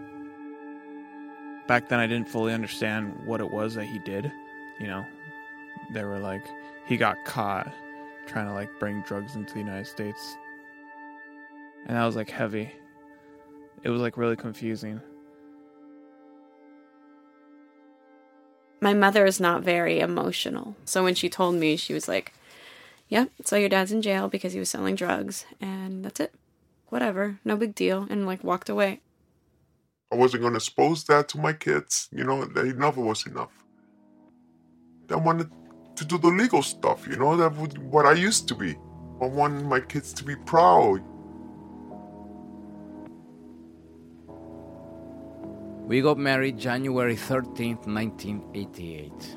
Back 1.66 1.88
then, 1.88 2.00
I 2.00 2.06
didn't 2.06 2.28
fully 2.28 2.54
understand 2.54 3.14
what 3.26 3.40
it 3.40 3.50
was 3.50 3.74
that 3.74 3.84
he 3.84 3.98
did. 3.98 4.32
You 4.80 4.86
know, 4.86 5.04
they 5.92 6.04
were 6.04 6.18
like, 6.18 6.46
he 6.86 6.96
got 6.96 7.16
caught 7.26 7.70
trying 8.26 8.46
to 8.46 8.54
like 8.54 8.70
bring 8.78 9.02
drugs 9.02 9.36
into 9.36 9.52
the 9.52 9.60
United 9.60 9.86
States. 9.86 10.36
And 11.86 11.96
that 11.96 12.04
was 12.06 12.16
like 12.16 12.30
heavy. 12.30 12.72
It 13.82 13.90
was 13.90 14.00
like 14.00 14.16
really 14.16 14.36
confusing. 14.36 15.00
My 18.84 18.92
mother 18.92 19.24
is 19.24 19.40
not 19.40 19.62
very 19.62 19.98
emotional. 20.00 20.76
So 20.84 21.02
when 21.02 21.14
she 21.14 21.30
told 21.30 21.54
me, 21.54 21.74
she 21.74 21.94
was 21.94 22.06
like, 22.06 22.34
Yep, 23.08 23.30
so 23.42 23.56
your 23.56 23.70
dad's 23.70 23.92
in 23.92 24.02
jail 24.02 24.28
because 24.28 24.52
he 24.52 24.58
was 24.58 24.68
selling 24.68 24.94
drugs, 24.94 25.46
and 25.58 26.04
that's 26.04 26.20
it. 26.20 26.34
Whatever, 26.90 27.38
no 27.46 27.56
big 27.56 27.74
deal, 27.74 28.06
and 28.10 28.26
like 28.26 28.44
walked 28.44 28.68
away. 28.68 29.00
I 30.12 30.16
wasn't 30.16 30.42
going 30.42 30.52
to 30.52 30.58
expose 30.58 31.04
that 31.04 31.30
to 31.30 31.38
my 31.38 31.54
kids. 31.54 32.10
You 32.12 32.24
know, 32.24 32.42
enough 32.42 32.98
was 32.98 33.26
enough. 33.26 33.52
I 35.10 35.16
wanted 35.16 35.48
to 35.96 36.04
do 36.04 36.18
the 36.18 36.28
legal 36.28 36.62
stuff, 36.62 37.06
you 37.08 37.16
know, 37.16 37.38
that 37.38 37.56
was 37.56 37.70
what 37.78 38.04
I 38.04 38.12
used 38.12 38.48
to 38.48 38.54
be. 38.54 38.76
I 39.22 39.26
wanted 39.26 39.64
my 39.64 39.80
kids 39.80 40.12
to 40.12 40.24
be 40.24 40.36
proud. 40.36 41.00
We 45.86 46.00
got 46.00 46.16
married 46.16 46.56
January 46.56 47.14
13th, 47.14 47.86
1988. 47.86 49.36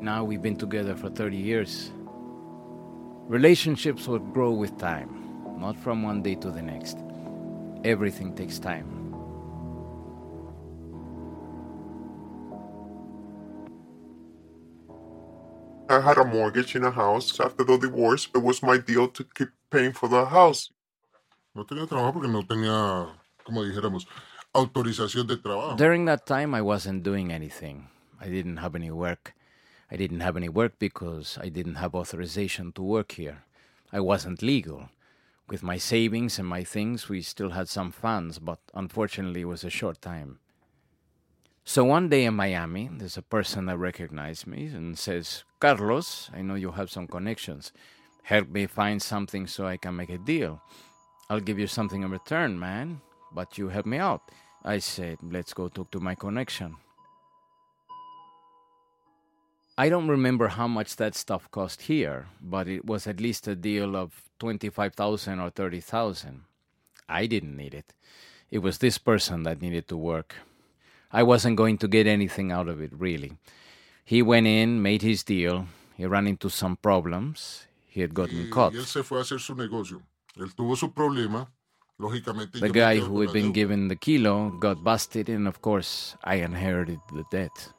Now 0.00 0.24
we've 0.24 0.40
been 0.40 0.56
together 0.56 0.96
for 0.96 1.10
30 1.10 1.36
years. 1.36 1.92
Relationships 3.28 4.08
will 4.08 4.20
grow 4.20 4.52
with 4.52 4.78
time, 4.78 5.10
not 5.58 5.76
from 5.76 6.02
one 6.02 6.22
day 6.22 6.34
to 6.36 6.50
the 6.50 6.62
next. 6.62 6.96
Everything 7.84 8.34
takes 8.34 8.58
time. 8.58 8.88
I 15.90 16.00
had 16.00 16.16
a 16.16 16.24
mortgage 16.24 16.74
in 16.74 16.84
a 16.84 16.90
house. 16.90 17.38
After 17.38 17.64
the 17.64 17.76
divorce, 17.76 18.28
it 18.34 18.42
was 18.42 18.62
my 18.62 18.78
deal 18.78 19.08
to 19.08 19.24
keep 19.34 19.48
paying 19.70 19.92
for 19.92 20.08
the 20.08 20.24
house. 20.24 20.70
No 21.54 21.64
tenía 21.64 21.86
trabajo 21.86 22.14
porque 22.14 22.28
no 22.28 22.42
tenía, 22.46 23.14
como 23.44 23.62
dijéramos, 23.62 24.06
autorización 24.54 25.26
de 25.26 25.36
trabajo. 25.36 25.76
During 25.76 26.06
that 26.06 26.26
time, 26.26 26.54
I 26.54 26.62
wasn't 26.62 27.02
doing 27.02 27.32
anything. 27.32 27.88
I 28.20 28.28
didn't 28.28 28.58
have 28.58 28.74
any 28.74 28.90
work. 28.90 29.34
I 29.90 29.96
didn't 29.96 30.20
have 30.20 30.36
any 30.36 30.48
work 30.48 30.78
because 30.78 31.38
I 31.40 31.50
didn't 31.50 31.76
have 31.76 31.94
authorization 31.94 32.72
to 32.72 32.82
work 32.82 33.12
here. 33.12 33.44
I 33.92 34.00
wasn't 34.00 34.42
legal. 34.42 34.88
With 35.48 35.62
my 35.62 35.76
savings 35.76 36.38
and 36.38 36.48
my 36.48 36.64
things, 36.64 37.08
we 37.08 37.20
still 37.20 37.50
had 37.50 37.68
some 37.68 37.92
funds, 37.92 38.38
but 38.38 38.60
unfortunately, 38.72 39.42
it 39.42 39.48
was 39.48 39.62
a 39.62 39.70
short 39.70 40.00
time. 40.00 40.38
So 41.64 41.84
one 41.84 42.08
day 42.08 42.24
in 42.24 42.34
Miami, 42.34 42.90
there's 42.92 43.16
a 43.16 43.22
person 43.22 43.66
that 43.66 43.78
recognized 43.78 44.46
me 44.46 44.66
and 44.66 44.98
says, 44.98 45.44
Carlos, 45.60 46.30
I 46.34 46.42
know 46.42 46.54
you 46.54 46.72
have 46.72 46.90
some 46.90 47.06
connections. 47.06 47.72
Help 48.22 48.48
me 48.48 48.66
find 48.66 49.00
something 49.00 49.46
so 49.46 49.66
I 49.66 49.76
can 49.76 49.96
make 49.96 50.10
a 50.10 50.18
deal. 50.18 50.62
I'll 51.28 51.40
give 51.40 51.58
you 51.58 51.66
something 51.66 52.02
in 52.02 52.10
return, 52.10 52.58
man, 52.58 53.00
but 53.32 53.58
you 53.58 53.68
help 53.68 53.86
me 53.86 53.98
out. 53.98 54.30
I 54.64 54.78
said, 54.78 55.18
let's 55.22 55.52
go 55.52 55.68
talk 55.68 55.90
to 55.90 56.00
my 56.00 56.14
connection. 56.14 56.76
I 59.76 59.88
don't 59.88 60.08
remember 60.08 60.48
how 60.48 60.68
much 60.68 60.96
that 60.96 61.14
stuff 61.14 61.50
cost 61.50 61.82
here, 61.82 62.28
but 62.40 62.68
it 62.68 62.84
was 62.86 63.06
at 63.06 63.20
least 63.20 63.48
a 63.48 63.56
deal 63.56 63.96
of 63.96 64.22
25,000 64.38 65.40
or 65.40 65.50
30,000. 65.50 66.42
I 67.08 67.26
didn't 67.26 67.56
need 67.56 67.74
it. 67.74 67.92
It 68.50 68.58
was 68.58 68.78
this 68.78 68.98
person 68.98 69.42
that 69.42 69.60
needed 69.60 69.88
to 69.88 69.96
work. 69.96 70.36
I 71.12 71.22
wasn't 71.24 71.56
going 71.56 71.78
to 71.78 71.88
get 71.88 72.06
anything 72.06 72.52
out 72.52 72.68
of 72.68 72.80
it, 72.80 72.92
really. 72.96 73.32
He 74.04 74.22
went 74.22 74.46
in, 74.46 74.80
made 74.80 75.02
his 75.02 75.24
deal. 75.24 75.66
He 75.96 76.06
ran 76.06 76.26
into 76.26 76.48
some 76.48 76.76
problems. 76.76 77.66
he 77.88 78.00
had 78.00 78.12
gotten 78.12 78.44
Y, 78.44 78.50
caught. 78.50 78.72
y 78.72 78.78
él 78.78 78.86
se 78.86 79.02
fue 79.04 79.18
a 79.18 79.22
hacer 79.22 79.38
su 79.38 79.54
negocio. 79.54 80.02
Él 80.36 80.52
tuvo 80.54 80.76
su 80.76 80.92
problema. 80.92 81.48
The 81.98 82.70
guy 82.72 82.98
who 82.98 83.20
had 83.22 83.32
been 83.32 83.52
given 83.52 83.88
the 83.88 83.96
kilo 83.96 84.50
got 84.50 84.84
busted, 84.84 85.28
and 85.28 85.48
of 85.48 85.62
course, 85.62 86.16
I 86.24 86.36
inherited 86.36 87.00
the 87.12 87.24
debt. 87.30 87.72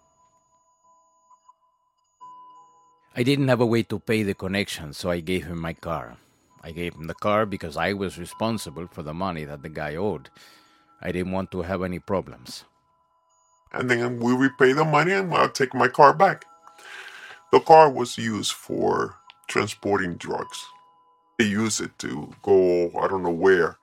I 3.15 3.23
didn't 3.23 3.49
have 3.49 3.61
a 3.61 3.65
way 3.65 3.83
to 3.83 3.99
pay 3.99 4.23
the 4.23 4.33
connection, 4.35 4.93
so 4.93 5.09
I 5.11 5.19
gave 5.21 5.45
him 5.45 5.59
my 5.59 5.73
car. 5.73 6.17
I 6.63 6.71
gave 6.71 6.95
him 6.95 7.07
the 7.07 7.15
car 7.15 7.45
because 7.45 7.77
I 7.77 7.93
was 7.93 8.17
responsible 8.19 8.87
for 8.87 9.03
the 9.03 9.13
money 9.13 9.45
that 9.45 9.63
the 9.63 9.69
guy 9.69 9.95
owed. 9.95 10.29
I 11.01 11.11
didn't 11.11 11.31
want 11.33 11.51
to 11.51 11.63
have 11.63 11.83
any 11.83 11.99
problems. 11.99 12.65
and 13.73 13.89
then 13.91 14.19
we 14.19 14.33
repay 14.33 14.73
the 14.73 14.85
money 14.85 15.13
and 15.13 15.33
I'll 15.33 15.49
take 15.49 15.73
my 15.73 15.87
car 15.89 16.13
back. 16.13 16.45
The 17.51 17.59
car 17.61 17.89
was 17.91 18.17
used 18.17 18.53
for 18.53 19.17
transporting 19.49 20.15
drugs. 20.15 20.65
They 21.39 21.45
use 21.45 21.81
it 21.81 21.97
to 21.99 22.33
go, 22.43 22.91
I 22.99 23.07
don't 23.07 23.23
know 23.23 23.31
where. 23.31 23.77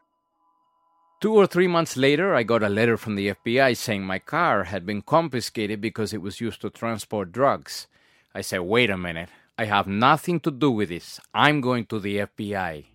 Two 1.23 1.35
or 1.35 1.47
three 1.47 1.69
months 1.69 1.97
later, 1.97 2.35
I 2.35 2.43
got 2.43 2.65
a 2.65 2.69
letter 2.69 2.97
from 2.97 3.15
the 3.15 3.29
FBI 3.29 3.77
saying 3.77 4.03
my 4.03 4.19
car 4.19 4.65
had 4.65 4.85
been 4.85 5.03
confiscated 5.03 5.81
because 5.81 6.13
it 6.13 6.21
was 6.21 6.41
used 6.41 6.61
to 6.63 6.69
transport 6.69 7.31
drugs. 7.31 7.87
I 8.35 8.41
said, 8.41 8.63
wait 8.63 8.91
a 8.91 8.99
minute. 8.99 9.29
I 9.57 9.67
have 9.67 9.87
nothing 9.87 10.41
to 10.41 10.51
do 10.51 10.73
with 10.73 10.89
this. 10.89 11.21
I'm 11.33 11.61
going 11.61 11.87
to 11.87 12.01
the 12.01 12.27
FBI. 12.27 12.87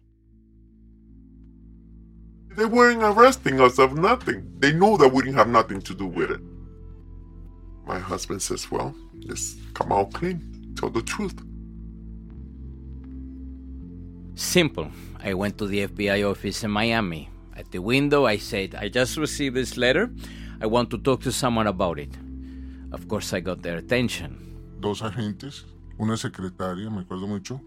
They 2.57 2.65
weren't 2.65 3.01
arresting 3.01 3.61
us 3.61 3.79
of 3.79 3.97
nothing. 3.97 4.51
They 4.59 4.73
knew 4.73 4.97
that 4.97 5.13
we 5.13 5.23
didn't 5.23 5.37
have 5.37 5.47
nothing 5.47 5.79
to 5.83 5.95
do 5.95 6.07
with 6.07 6.29
it. 6.29 6.41
My 7.85 7.97
husband 7.97 8.41
says, 8.41 8.69
Well, 8.69 8.93
just 9.19 9.57
come 9.73 9.93
out 9.93 10.11
clean, 10.11 10.73
tell 10.77 10.89
the 10.89 11.01
truth. 11.01 11.39
Simple. 14.35 14.91
I 15.23 15.33
went 15.33 15.57
to 15.59 15.65
the 15.65 15.87
FBI 15.87 16.29
office 16.29 16.65
in 16.65 16.71
Miami. 16.71 17.29
At 17.58 17.72
the 17.72 17.80
window, 17.80 18.28
I 18.28 18.38
said, 18.38 18.76
I 18.76 18.88
just 18.88 19.17
received 19.17 19.56
this 19.56 19.78
letter. 19.78 20.12
I 20.62 20.67
want 20.67 20.91
to 20.91 21.00
talk 21.00 21.22
to 21.24 21.32
someone 21.32 21.65
about 21.65 21.98
it. 21.98 22.15
Of 22.91 23.08
course, 23.08 23.34
I 23.34 23.39
got 23.39 23.63
their 23.63 23.78
attention. 23.78 24.38
Dos 24.80 25.02
agentes, 25.02 25.65
una 26.00 26.17
secretaria, 26.17 26.89
me 26.91 27.02
acuerdo 27.02 27.28
mucho. 27.28 27.60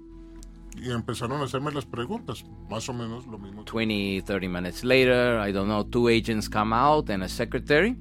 Y 0.77 0.93
empezaron 0.93 1.41
a 1.41 1.45
hacerme 1.45 1.73
las 1.73 1.87
preguntas. 1.87 2.45
Más 2.71 2.89
o 2.89 2.93
menos 2.93 3.27
lo 3.27 3.37
mismo. 3.39 3.65
20, 3.65 4.21
30 4.21 4.49
minutes 4.49 4.85
later, 4.85 5.41
I 5.41 5.51
don't 5.51 5.67
know, 5.67 5.83
two 5.83 6.09
agents 6.09 6.49
come 6.49 6.73
out 6.73 7.11
and 7.11 7.25
a 7.25 7.29
secretary. 7.29 7.97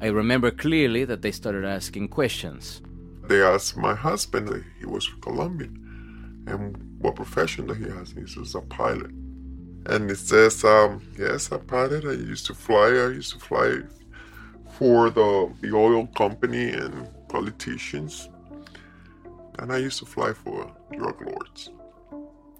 I 0.00 0.06
remember 0.06 0.52
clearly 0.52 1.04
that 1.04 1.22
they 1.22 1.32
started 1.32 1.64
asking 1.64 2.08
questions. 2.10 2.80
They 3.28 3.42
asked 3.42 3.76
my 3.76 3.96
husband, 3.96 4.64
he 4.78 4.86
was 4.86 5.08
Colombian, 5.20 6.44
and 6.46 6.76
what 7.00 7.16
profession 7.16 7.66
that 7.66 7.76
he 7.76 7.88
has. 7.90 8.12
He 8.12 8.24
says, 8.24 8.54
a 8.54 8.60
pilot. 8.60 9.10
And 9.86 10.10
it 10.10 10.18
says, 10.18 10.64
um, 10.64 11.02
yes, 11.18 11.50
a 11.50 11.58
pilot. 11.58 12.04
I 12.04 12.12
used 12.12 12.46
to 12.46 12.54
fly. 12.54 12.88
I 12.88 13.08
used 13.08 13.32
to 13.32 13.38
fly 13.38 13.80
for 14.78 15.10
the, 15.10 15.52
the 15.60 15.74
oil 15.74 16.06
company 16.08 16.70
and 16.70 17.08
politicians. 17.28 18.28
And 19.58 19.72
I 19.72 19.78
used 19.78 19.98
to 20.00 20.06
fly 20.06 20.32
for 20.32 20.70
drug 20.92 21.20
lords. 21.26 21.70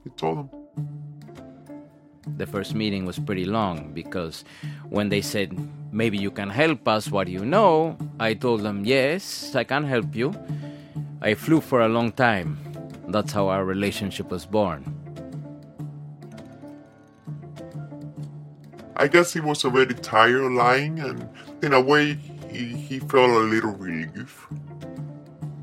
He 0.05 0.11
told 0.11 0.39
them. 0.39 0.51
The 2.37 2.47
first 2.47 2.75
meeting 2.75 3.05
was 3.05 3.19
pretty 3.19 3.45
long 3.47 3.93
because 3.93 4.45
when 4.89 5.09
they 5.09 5.21
said, 5.21 5.57
maybe 5.93 6.19
you 6.19 6.31
can 6.31 6.51
help 6.51 6.87
us, 6.87 7.11
what 7.11 7.27
do 7.27 7.33
you 7.33 7.45
know? 7.45 7.97
I 8.21 8.35
told 8.35 8.63
them, 8.63 8.85
yes, 8.85 9.55
I 9.55 9.65
can 9.65 9.85
help 9.85 10.15
you. 10.15 10.35
I 11.21 11.35
flew 11.35 11.61
for 11.61 11.81
a 11.83 11.89
long 11.89 12.13
time. 12.13 12.59
That's 13.09 13.33
how 13.33 13.49
our 13.49 13.65
relationship 13.65 14.31
was 14.31 14.45
born. 14.45 14.98
I 18.99 19.07
guess 19.07 19.33
he 19.33 19.39
was 19.39 19.65
already 19.65 19.95
tired 19.95 20.43
of 20.43 20.53
lying, 20.53 20.99
and 20.99 21.29
in 21.63 21.73
a 21.73 21.81
way, 21.81 22.19
he, 22.51 22.67
he 22.67 22.99
felt 22.99 23.31
a 23.31 23.39
little 23.39 23.71
relief. 23.71 24.49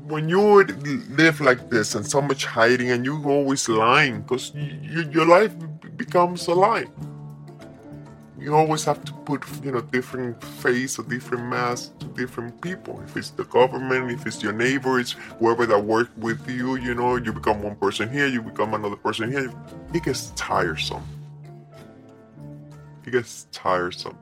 When 0.08 0.28
you 0.28 0.64
live 0.64 1.40
like 1.40 1.68
this 1.68 1.94
and 1.94 2.06
so 2.06 2.22
much 2.22 2.46
hiding, 2.46 2.90
and 2.90 3.04
you're 3.04 3.28
always 3.28 3.68
lying, 3.68 4.22
because 4.22 4.52
you, 4.54 5.02
your 5.10 5.26
life 5.26 5.54
becomes 5.96 6.46
a 6.46 6.54
lie. 6.54 6.86
You 8.38 8.54
always 8.54 8.84
have 8.84 9.04
to 9.04 9.12
put, 9.12 9.42
you 9.64 9.72
know, 9.72 9.80
different 9.80 10.42
face 10.42 10.98
or 10.98 11.02
different 11.02 11.44
mask 11.44 11.98
to 11.98 12.06
different 12.06 12.60
people. 12.60 13.02
If 13.04 13.16
it's 13.16 13.30
the 13.30 13.44
government, 13.44 14.10
if 14.12 14.26
it's 14.26 14.42
your 14.42 14.52
neighbors, 14.52 15.12
whoever 15.38 15.66
that 15.66 15.84
work 15.84 16.08
with 16.16 16.48
you, 16.48 16.76
you 16.76 16.94
know, 16.94 17.16
you 17.16 17.32
become 17.32 17.62
one 17.62 17.76
person 17.76 18.10
here, 18.10 18.26
you 18.26 18.40
become 18.40 18.72
another 18.74 18.96
person 18.96 19.30
here. 19.30 19.50
It 19.92 20.04
gets 20.04 20.32
tiresome. 20.36 21.02
It 23.06 23.12
gets 23.12 23.46
tiresome. 23.52 24.16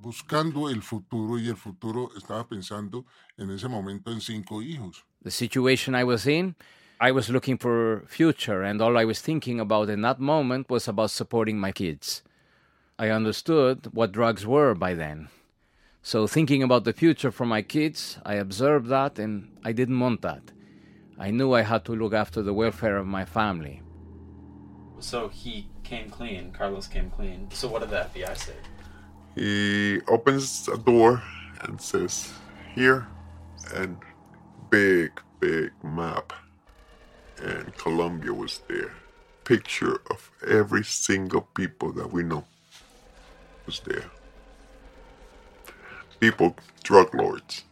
Buscando 0.00 0.68
el 0.68 0.82
futuro 0.82 1.38
y 1.38 1.48
el 1.48 1.56
futuro 1.56 2.10
estaba 2.16 2.46
pensando 2.46 3.04
en 3.36 3.50
ese 3.50 3.68
momento 3.68 4.12
en 4.12 4.20
cinco 4.20 4.62
hijos. 4.62 5.04
The 5.22 5.30
situation 5.30 5.94
I 5.94 6.04
was 6.04 6.26
in, 6.26 6.54
I 7.00 7.10
was 7.10 7.30
looking 7.30 7.58
for 7.58 8.04
future, 8.06 8.62
and 8.62 8.80
all 8.80 8.96
I 8.96 9.04
was 9.04 9.20
thinking 9.20 9.58
about 9.58 9.90
in 9.90 10.02
that 10.02 10.20
moment 10.20 10.70
was 10.70 10.86
about 10.86 11.10
supporting 11.10 11.58
my 11.58 11.72
kids. 11.72 12.22
I 12.98 13.08
understood 13.08 13.88
what 13.92 14.12
drugs 14.12 14.46
were 14.46 14.74
by 14.74 14.94
then. 14.94 15.28
So, 16.02 16.26
thinking 16.26 16.62
about 16.62 16.84
the 16.84 16.92
future 16.92 17.32
for 17.32 17.46
my 17.46 17.62
kids, 17.62 18.18
I 18.24 18.34
observed 18.34 18.88
that 18.88 19.18
and 19.18 19.56
I 19.64 19.72
didn't 19.72 19.98
want 19.98 20.20
that. 20.22 20.52
I 21.18 21.30
knew 21.30 21.54
I 21.54 21.62
had 21.62 21.84
to 21.86 21.96
look 21.96 22.12
after 22.12 22.42
the 22.42 22.52
welfare 22.52 22.98
of 22.98 23.06
my 23.06 23.24
family. 23.24 23.80
So 24.98 25.28
he 25.28 25.68
came 25.84 26.10
clean. 26.10 26.50
Carlos 26.52 26.86
came 26.88 27.10
clean. 27.10 27.48
So 27.52 27.68
what 27.68 27.80
did 27.80 27.90
the 27.90 28.08
FBI 28.12 28.36
say? 28.36 28.54
He 29.34 30.00
opens 30.08 30.68
a 30.68 30.78
door 30.78 31.22
and 31.62 31.80
says, 31.80 32.32
Here, 32.74 33.06
and 33.74 33.96
big, 34.70 35.20
big 35.40 35.72
map. 35.82 36.32
And 37.42 37.76
Colombia 37.76 38.32
was 38.32 38.60
there. 38.68 38.92
Picture 39.44 40.00
of 40.10 40.30
every 40.46 40.84
single 40.84 41.42
people 41.42 41.92
that 41.92 42.10
we 42.10 42.22
know 42.22 42.44
was 43.66 43.80
there. 43.80 44.10
People, 46.20 46.56
drug 46.82 47.14
lords, 47.14 47.64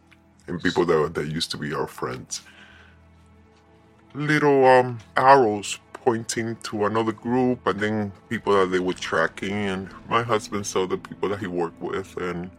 and 0.47 0.61
people 0.61 0.85
that, 0.85 1.13
that 1.15 1.27
used 1.27 1.49
to 1.51 1.57
be 1.57 1.73
our 1.73 1.87
friends. 1.87 2.41
Little 4.13 4.65
um, 4.65 4.99
arrows 5.17 5.79
pointing 6.03 6.55
to 6.57 6.85
another 6.85 7.13
group, 7.13 7.65
and 7.65 7.79
then 7.79 8.11
people 8.29 8.53
that 8.59 8.71
they 8.71 8.79
were 8.79 8.93
tracking. 8.93 9.53
And 9.53 9.89
my 10.09 10.21
husband 10.21 10.67
saw 10.67 10.85
the 10.85 10.97
people 10.97 11.29
that 11.29 11.39
he 11.39 11.47
worked 11.47 11.81
with, 11.81 12.17
and 12.17 12.51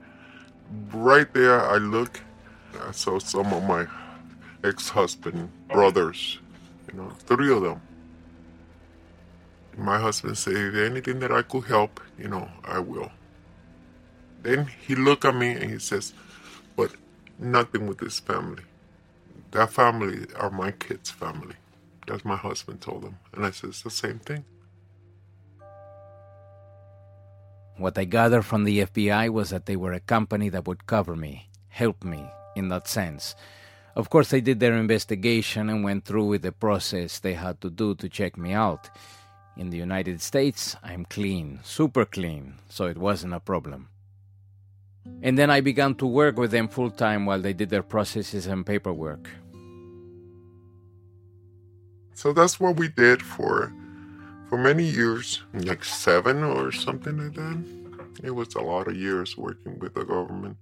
right 0.93 1.33
there, 1.35 1.61
I 1.61 1.77
look, 1.77 2.21
I 2.89 2.93
saw 2.93 3.19
some 3.19 3.53
of 3.53 3.63
my 3.65 3.87
ex-husband 4.65 5.51
brothers, 5.69 6.39
you 6.89 6.99
know, 6.99 7.11
three 7.11 7.53
of 7.53 7.63
them. 7.63 7.81
My 9.77 9.99
husband 9.99 10.39
said, 10.39 10.75
anything 10.77 11.19
that 11.19 11.33
I 11.33 11.43
could 11.43 11.65
help, 11.65 12.01
you 12.19 12.29
know, 12.29 12.49
I 12.65 12.79
will." 12.79 13.11
Then 14.43 14.67
he 14.67 14.95
looked 14.95 15.25
at 15.25 15.35
me 15.35 15.51
and 15.53 15.71
he 15.71 15.79
says, 15.79 16.15
"But 16.77 16.93
nothing 17.39 17.87
with 17.87 17.99
this 17.99 18.21
family. 18.21 18.65
That 19.51 19.71
family 19.73 20.27
are 20.37 20.51
my 20.51 20.71
kids' 20.71 21.11
family." 21.11 21.57
That's 22.07 22.25
my 22.25 22.37
husband 22.37 22.81
told 22.81 23.05
him, 23.05 23.19
and 23.33 23.47
I 23.47 23.51
said, 23.51 23.71
"It's 23.71 23.83
the 23.83 23.91
same 23.91 24.19
thing." 24.19 24.45
What 27.77 27.99
I 27.99 28.05
gathered 28.05 28.45
from 28.45 28.65
the 28.65 28.81
FBI 28.81 29.29
was 29.31 29.51
that 29.51 29.67
they 29.67 29.77
were 29.77 29.93
a 29.93 30.01
company 30.01 30.49
that 30.51 30.67
would 30.67 30.87
cover 30.87 31.17
me, 31.17 31.49
help 31.69 32.05
me 32.05 32.25
in 32.55 32.69
that 32.69 32.87
sense. 32.87 33.35
Of 33.97 34.11
course, 34.11 34.31
they 34.31 34.41
did 34.41 34.61
their 34.61 34.77
investigation 34.77 35.69
and 35.69 35.83
went 35.83 36.05
through 36.05 36.27
with 36.27 36.43
the 36.43 36.53
process 36.53 37.19
they 37.19 37.35
had 37.35 37.61
to 37.63 37.71
do 37.71 37.95
to 37.97 38.09
check 38.09 38.37
me 38.37 38.53
out. 38.53 38.91
In 39.57 39.71
the 39.71 39.79
United 39.79 40.21
States, 40.21 40.77
I'm 40.83 41.05
clean, 41.05 41.61
super 41.63 42.05
clean, 42.05 42.55
so 42.69 42.87
it 42.87 42.99
wasn't 42.99 43.35
a 43.35 43.41
problem. 43.41 43.89
And 45.23 45.39
then 45.39 45.51
I 45.51 45.61
began 45.61 45.95
to 45.97 46.07
work 46.07 46.39
with 46.39 46.51
them 46.51 46.69
full 46.69 46.91
time 46.91 47.27
while 47.27 47.41
they 47.41 47.53
did 47.53 47.71
their 47.71 47.83
processes 47.83 48.47
and 48.47 48.65
paperwork. 48.65 49.29
So 52.15 52.33
that's 52.33 52.61
what 52.61 52.77
we 52.77 52.89
did 52.89 53.23
for 53.23 53.73
for 54.49 54.59
many 54.59 54.85
years, 54.85 55.43
like 55.53 55.85
seven 55.85 56.43
or 56.45 56.71
something 56.73 57.19
like 57.19 57.35
that. 57.35 57.59
It 58.23 58.31
was 58.31 58.55
a 58.55 58.61
lot 58.61 58.87
of 58.89 58.97
years 58.97 59.37
working 59.37 59.79
with 59.81 59.95
the 59.95 60.05
government. 60.05 60.57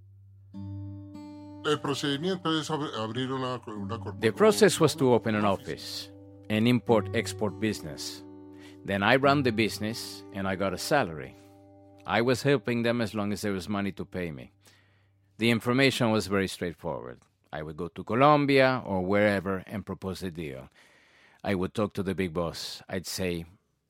El 1.65 1.79
procedimiento 1.79 2.59
es 2.59 2.71
ab- 2.71 2.91
abrir 2.99 3.31
una, 3.31 3.61
una 3.69 3.99
corp- 3.99 4.21
The 4.21 4.33
process 4.33 4.81
was 4.81 4.95
to 4.97 5.13
open 5.13 5.35
an 5.35 5.45
office, 5.45 6.09
an 6.51 6.67
import 6.67 7.09
export 7.15 7.61
business. 7.61 8.23
Then 8.85 9.03
I 9.03 9.15
ran 9.17 9.43
the 9.45 9.53
business 9.53 10.25
and 10.33 10.49
I 10.49 10.57
got 10.57 10.73
a 10.75 10.79
salary. 10.79 11.37
I 12.05 12.21
was 12.23 12.43
helping 12.43 12.83
them 12.83 13.01
as 13.01 13.15
long 13.15 13.33
as 13.33 13.43
there 13.43 13.53
was 13.53 13.69
money 13.69 13.93
to 13.93 14.05
pay 14.05 14.33
me. 14.33 14.51
The 15.39 15.51
information 15.51 16.11
was 16.11 16.27
very 16.27 16.49
straightforward. 16.49 17.21
I 17.53 17.63
would 17.63 17.77
go 17.77 17.89
to 17.89 18.03
Colombia 18.03 18.83
or 18.85 19.03
wherever 19.05 19.63
and 19.67 19.87
propose 19.87 20.23
a 20.25 20.31
deal. 20.31 20.69
I 21.45 21.55
would 21.57 21.75
talk 21.75 21.93
to 21.95 22.03
the 22.03 22.15
big 22.15 22.33
boss. 22.33 22.83
I'd 22.89 23.07
say, 23.07 23.47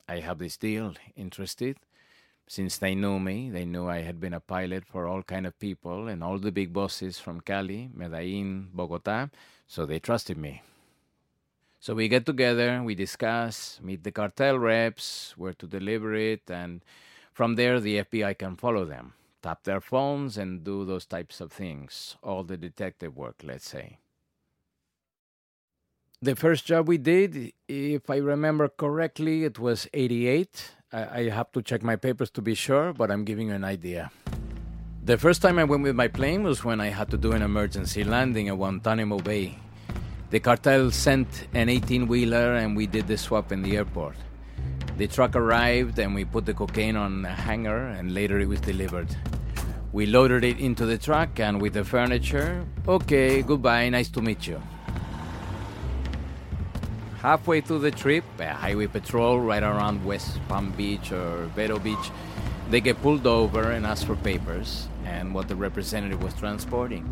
I 0.09 0.19
have 0.19 0.39
this 0.39 0.57
deal, 0.57 0.93
interested? 1.15 1.77
Since 2.47 2.77
they 2.77 2.95
knew 2.95 3.19
me, 3.19 3.49
they 3.51 3.63
knew 3.63 3.87
I 3.87 4.01
had 4.01 4.19
been 4.19 4.33
a 4.33 4.39
pilot 4.39 4.85
for 4.85 5.07
all 5.07 5.21
kind 5.23 5.45
of 5.45 5.59
people 5.59 6.07
and 6.07 6.23
all 6.23 6.39
the 6.39 6.51
big 6.51 6.73
bosses 6.73 7.19
from 7.19 7.41
Cali, 7.41 7.89
Medellin, 7.93 8.69
Bogota, 8.73 9.27
so 9.67 9.85
they 9.85 9.99
trusted 9.99 10.37
me. 10.37 10.61
So 11.79 11.93
we 11.93 12.07
get 12.07 12.25
together, 12.25 12.81
we 12.81 12.95
discuss, 12.95 13.79
meet 13.83 14.03
the 14.03 14.11
cartel 14.11 14.57
reps, 14.57 15.33
where 15.37 15.53
to 15.53 15.67
deliver 15.67 16.15
it, 16.15 16.49
and 16.49 16.81
from 17.33 17.55
there 17.55 17.79
the 17.79 18.03
FBI 18.03 18.37
can 18.37 18.55
follow 18.55 18.85
them, 18.85 19.13
tap 19.41 19.63
their 19.63 19.81
phones, 19.81 20.37
and 20.37 20.63
do 20.63 20.85
those 20.85 21.05
types 21.05 21.39
of 21.39 21.51
things. 21.51 22.15
All 22.23 22.43
the 22.43 22.57
detective 22.57 23.15
work, 23.15 23.41
let's 23.43 23.69
say. 23.69 23.99
The 26.23 26.37
first 26.37 26.63
job 26.63 26.87
we 26.87 26.97
did, 26.97 27.51
if 27.67 28.09
I 28.09 28.15
remember 28.15 28.69
correctly, 28.69 29.43
it 29.43 29.59
was 29.59 29.89
88. 29.93 30.71
I, 30.93 31.23
have 31.23 31.51
to 31.51 31.61
check 31.61 31.83
my 31.83 31.97
papers 31.97 32.31
to 32.31 32.41
be 32.41 32.55
sure, 32.55 32.93
but 32.93 33.11
I'm 33.11 33.25
giving 33.25 33.49
you 33.49 33.55
an 33.55 33.65
idea. 33.65 34.09
The 35.03 35.17
first 35.17 35.41
time 35.41 35.59
I 35.59 35.65
went 35.65 35.83
with 35.83 35.97
my 35.97 36.07
plane 36.07 36.43
was 36.43 36.63
when 36.63 36.79
I 36.79 36.87
had 36.87 37.11
to 37.11 37.17
do 37.17 37.33
an 37.33 37.41
emergency 37.41 38.05
landing 38.05 38.47
at 38.47 38.55
Guantanamo 38.55 39.19
Bay. 39.19 39.57
The 40.29 40.39
cartel 40.39 40.91
sent 40.91 41.27
an 41.53 41.67
18 41.67 42.07
wheeler 42.07 42.55
and 42.55 42.73
we 42.77 42.87
did 42.87 43.05
the 43.07 43.17
swap 43.17 43.51
in 43.51 43.61
the 43.61 43.75
airport. 43.75 44.15
The 44.95 45.07
truck 45.07 45.35
arrived 45.35 45.99
and 45.99 46.15
we 46.15 46.23
put 46.23 46.45
the 46.45 46.53
cocaine 46.53 46.95
on 46.95 47.25
a 47.25 47.35
hangar 47.35 47.87
and 47.87 48.13
later 48.13 48.39
it 48.39 48.47
was 48.47 48.61
delivered. 48.61 49.13
We 49.91 50.05
loaded 50.05 50.45
it 50.45 50.57
into 50.57 50.85
the 50.85 50.97
truck 50.97 51.41
and 51.41 51.61
with 51.61 51.73
the 51.73 51.83
furniture, 51.83 52.65
okay, 52.87 53.41
goodbye, 53.41 53.89
nice 53.89 54.07
to 54.11 54.21
meet 54.21 54.47
you. 54.47 54.61
Halfway 57.23 57.61
through 57.61 57.79
the 57.79 57.91
trip, 57.91 58.25
a 58.39 58.53
highway 58.53 58.87
patrol 58.87 59.39
right 59.39 59.63
around 59.63 60.03
West 60.03 60.45
Palm 60.49 60.71
Beach 60.71 61.13
or 61.13 61.45
Vero 61.55 61.79
Beach, 61.79 62.11
they 62.69 62.81
get 62.81 63.01
pulled 63.01 63.25
over 63.25 63.71
and 63.71 63.85
ask 63.85 64.05
for 64.05 64.17
papers 64.17 64.89
and 65.05 65.33
what 65.33 65.47
the 65.47 65.55
representative 65.55 66.21
was 66.21 66.33
transporting. 66.33 67.07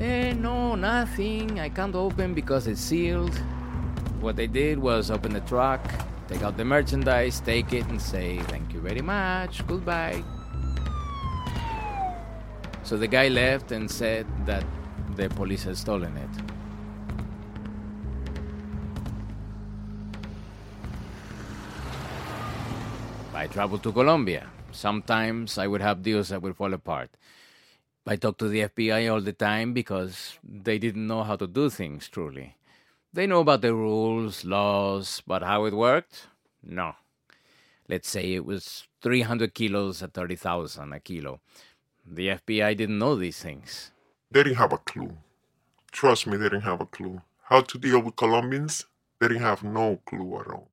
Eh, 0.00 0.32
no, 0.32 0.74
nothing. 0.74 1.60
I 1.60 1.68
can't 1.68 1.94
open 1.94 2.34
because 2.34 2.66
it's 2.66 2.80
sealed. 2.80 3.36
What 4.20 4.34
they 4.34 4.48
did 4.48 4.80
was 4.80 5.12
open 5.12 5.32
the 5.32 5.42
truck, 5.42 5.80
take 6.26 6.42
out 6.42 6.56
the 6.56 6.64
merchandise, 6.64 7.38
take 7.38 7.72
it, 7.72 7.86
and 7.86 8.02
say, 8.02 8.40
Thank 8.50 8.72
you 8.72 8.80
very 8.80 9.00
much, 9.00 9.64
goodbye. 9.68 10.24
So 12.82 12.96
the 12.96 13.06
guy 13.06 13.28
left 13.28 13.70
and 13.70 13.88
said 13.88 14.26
that 14.44 14.64
the 15.14 15.28
police 15.28 15.62
had 15.62 15.76
stolen 15.76 16.16
it. 16.16 16.55
I 23.36 23.48
traveled 23.48 23.82
to 23.82 23.92
Colombia. 23.92 24.46
Sometimes 24.72 25.58
I 25.58 25.66
would 25.66 25.82
have 25.82 26.02
deals 26.02 26.30
that 26.30 26.40
would 26.40 26.56
fall 26.56 26.72
apart. 26.72 27.10
I 28.06 28.16
talked 28.16 28.38
to 28.38 28.48
the 28.48 28.62
FBI 28.62 29.12
all 29.12 29.20
the 29.20 29.34
time 29.34 29.74
because 29.74 30.38
they 30.42 30.78
didn't 30.78 31.06
know 31.06 31.22
how 31.22 31.36
to 31.36 31.46
do 31.46 31.68
things 31.68 32.08
truly. 32.08 32.56
They 33.12 33.26
know 33.26 33.40
about 33.40 33.60
the 33.60 33.74
rules, 33.74 34.46
laws, 34.46 35.22
but 35.26 35.42
how 35.42 35.66
it 35.66 35.74
worked? 35.74 36.28
No. 36.62 36.94
Let's 37.90 38.08
say 38.08 38.32
it 38.32 38.46
was 38.46 38.88
300 39.02 39.52
kilos 39.52 40.02
at 40.02 40.14
30,000 40.14 40.94
a 40.94 41.00
kilo. 41.00 41.40
The 42.06 42.28
FBI 42.28 42.74
didn't 42.74 42.98
know 42.98 43.16
these 43.16 43.38
things. 43.38 43.90
They 44.30 44.44
didn't 44.44 44.56
have 44.56 44.72
a 44.72 44.78
clue. 44.78 45.14
Trust 45.92 46.26
me, 46.26 46.38
they 46.38 46.48
didn't 46.48 46.62
have 46.62 46.80
a 46.80 46.86
clue. 46.86 47.20
How 47.42 47.60
to 47.60 47.78
deal 47.78 48.00
with 48.00 48.16
Colombians? 48.16 48.86
They 49.18 49.28
didn't 49.28 49.42
have 49.42 49.62
no 49.62 50.00
clue 50.06 50.40
at 50.40 50.46
all. 50.46 50.70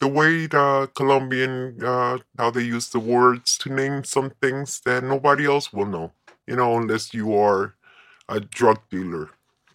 The 0.00 0.08
way 0.08 0.46
the 0.46 0.90
Colombian, 0.94 1.82
uh, 1.84 2.18
how 2.38 2.50
they 2.50 2.62
use 2.62 2.88
the 2.90 3.00
words 3.00 3.58
to 3.58 3.72
name 3.72 4.04
some 4.04 4.30
things 4.40 4.80
that 4.84 5.02
nobody 5.02 5.46
else 5.46 5.72
will 5.72 5.86
know, 5.86 6.12
you 6.46 6.56
know, 6.56 6.76
unless 6.76 7.12
you 7.12 7.34
are 7.36 7.74
a 8.28 8.40
drug 8.40 8.78
dealer. 8.90 9.30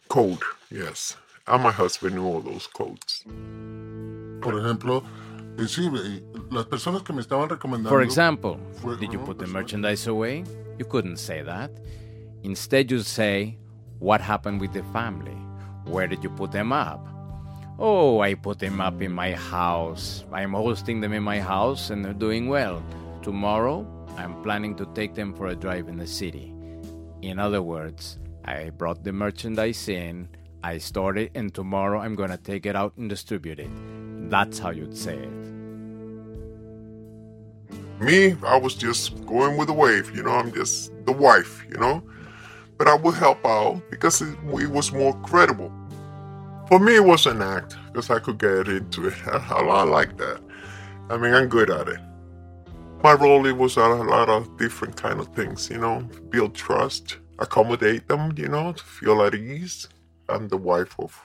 Code, 0.07 0.43
yes. 0.71 1.17
And 1.47 1.63
my 1.63 1.71
husband 1.71 2.15
knew 2.15 2.25
all 2.25 2.41
those 2.41 2.67
codes. 2.67 3.23
Por 4.41 4.53
ejemplo, 4.53 5.03
sí, 5.57 5.89
las 6.51 6.65
personas 6.65 7.03
que 7.03 7.13
me 7.13 7.21
estaban 7.21 7.49
recomendando. 7.49 7.89
For 7.89 8.01
example, 8.01 8.59
did 8.99 9.11
you 9.11 9.19
put 9.19 9.39
the 9.39 9.47
merchandise 9.47 10.07
away? 10.07 10.43
You 10.77 10.85
couldn't 10.85 11.17
say 11.17 11.41
that. 11.41 11.71
Instead, 12.43 12.91
you 12.91 12.99
say, 12.99 13.57
What 14.03 14.19
happened 14.19 14.59
with 14.59 14.73
the 14.73 14.83
family? 14.91 15.37
Where 15.85 16.07
did 16.07 16.25
you 16.25 16.29
put 16.29 16.51
them 16.51 16.73
up? 16.73 17.12
Oh, 17.79 18.19
I 18.19 18.35
put 18.35 18.59
them 18.59 18.79
up 18.79 19.01
in 19.01 19.11
my 19.11 19.33
house. 19.33 20.25
I'm 20.31 20.53
hosting 20.53 21.01
them 21.01 21.11
in 21.11 21.23
my 21.23 21.39
house 21.39 21.89
and 21.89 22.05
they're 22.05 22.13
doing 22.13 22.47
well. 22.47 22.83
Tomorrow, 23.23 23.87
I'm 24.15 24.43
planning 24.43 24.75
to 24.75 24.85
take 24.93 25.15
them 25.15 25.33
for 25.33 25.47
a 25.47 25.55
drive 25.55 25.87
in 25.87 25.97
the 25.97 26.05
city. 26.05 26.53
In 27.23 27.39
other 27.39 27.63
words, 27.63 28.19
I 28.45 28.69
brought 28.69 29.03
the 29.03 29.11
merchandise 29.11 29.89
in, 29.89 30.27
I 30.63 30.77
stored 30.77 31.17
it, 31.17 31.31
and 31.33 31.53
tomorrow 31.53 31.99
I'm 31.99 32.15
gonna 32.15 32.37
take 32.37 32.65
it 32.67 32.75
out 32.75 32.95
and 32.97 33.09
distribute 33.09 33.59
it. 33.59 33.71
That's 34.29 34.59
how 34.59 34.69
you'd 34.69 34.95
say 34.95 35.17
it. 35.17 35.31
Me, 37.99 38.35
I 38.45 38.57
was 38.57 38.75
just 38.75 39.25
going 39.25 39.57
with 39.57 39.67
the 39.67 39.73
wave, 39.73 40.15
you 40.15 40.21
know, 40.21 40.31
I'm 40.31 40.53
just 40.53 40.91
the 41.05 41.11
wife, 41.11 41.65
you 41.69 41.77
know. 41.77 42.03
But 42.77 42.87
I 42.87 42.95
would 42.95 43.15
help 43.15 43.43
out 43.45 43.81
because 43.89 44.21
it, 44.21 44.37
it 44.59 44.69
was 44.69 44.91
more 44.91 45.13
credible. 45.21 45.71
For 46.67 46.79
me, 46.79 46.95
it 46.95 47.03
was 47.03 47.25
an 47.25 47.41
act 47.41 47.75
because 47.87 48.09
I 48.09 48.19
could 48.19 48.39
get 48.39 48.67
into 48.67 49.07
it. 49.07 49.15
I, 49.27 49.83
like 49.83 50.17
that. 50.17 50.41
I 51.09 51.17
mean, 51.17 51.33
I'm 51.33 51.49
good 51.49 51.69
at 51.69 51.89
it. 51.89 51.99
My 53.03 53.13
role 53.13 53.45
it 53.45 53.57
was 53.57 53.75
a 53.75 53.81
lot 53.81 54.29
of 54.29 54.57
different 54.57 54.95
kind 54.95 55.19
of 55.19 55.27
things, 55.35 55.69
you 55.69 55.77
know, 55.77 56.07
build 56.29 56.55
trust, 56.55 57.17
accommodate 57.39 58.07
them, 58.07 58.33
you 58.37 58.47
know, 58.47 58.71
to 58.71 58.83
feel 58.83 59.21
at 59.23 59.35
ease. 59.35 59.89
I'm 60.29 60.47
the 60.47 60.57
wife 60.57 60.95
of 60.99 61.19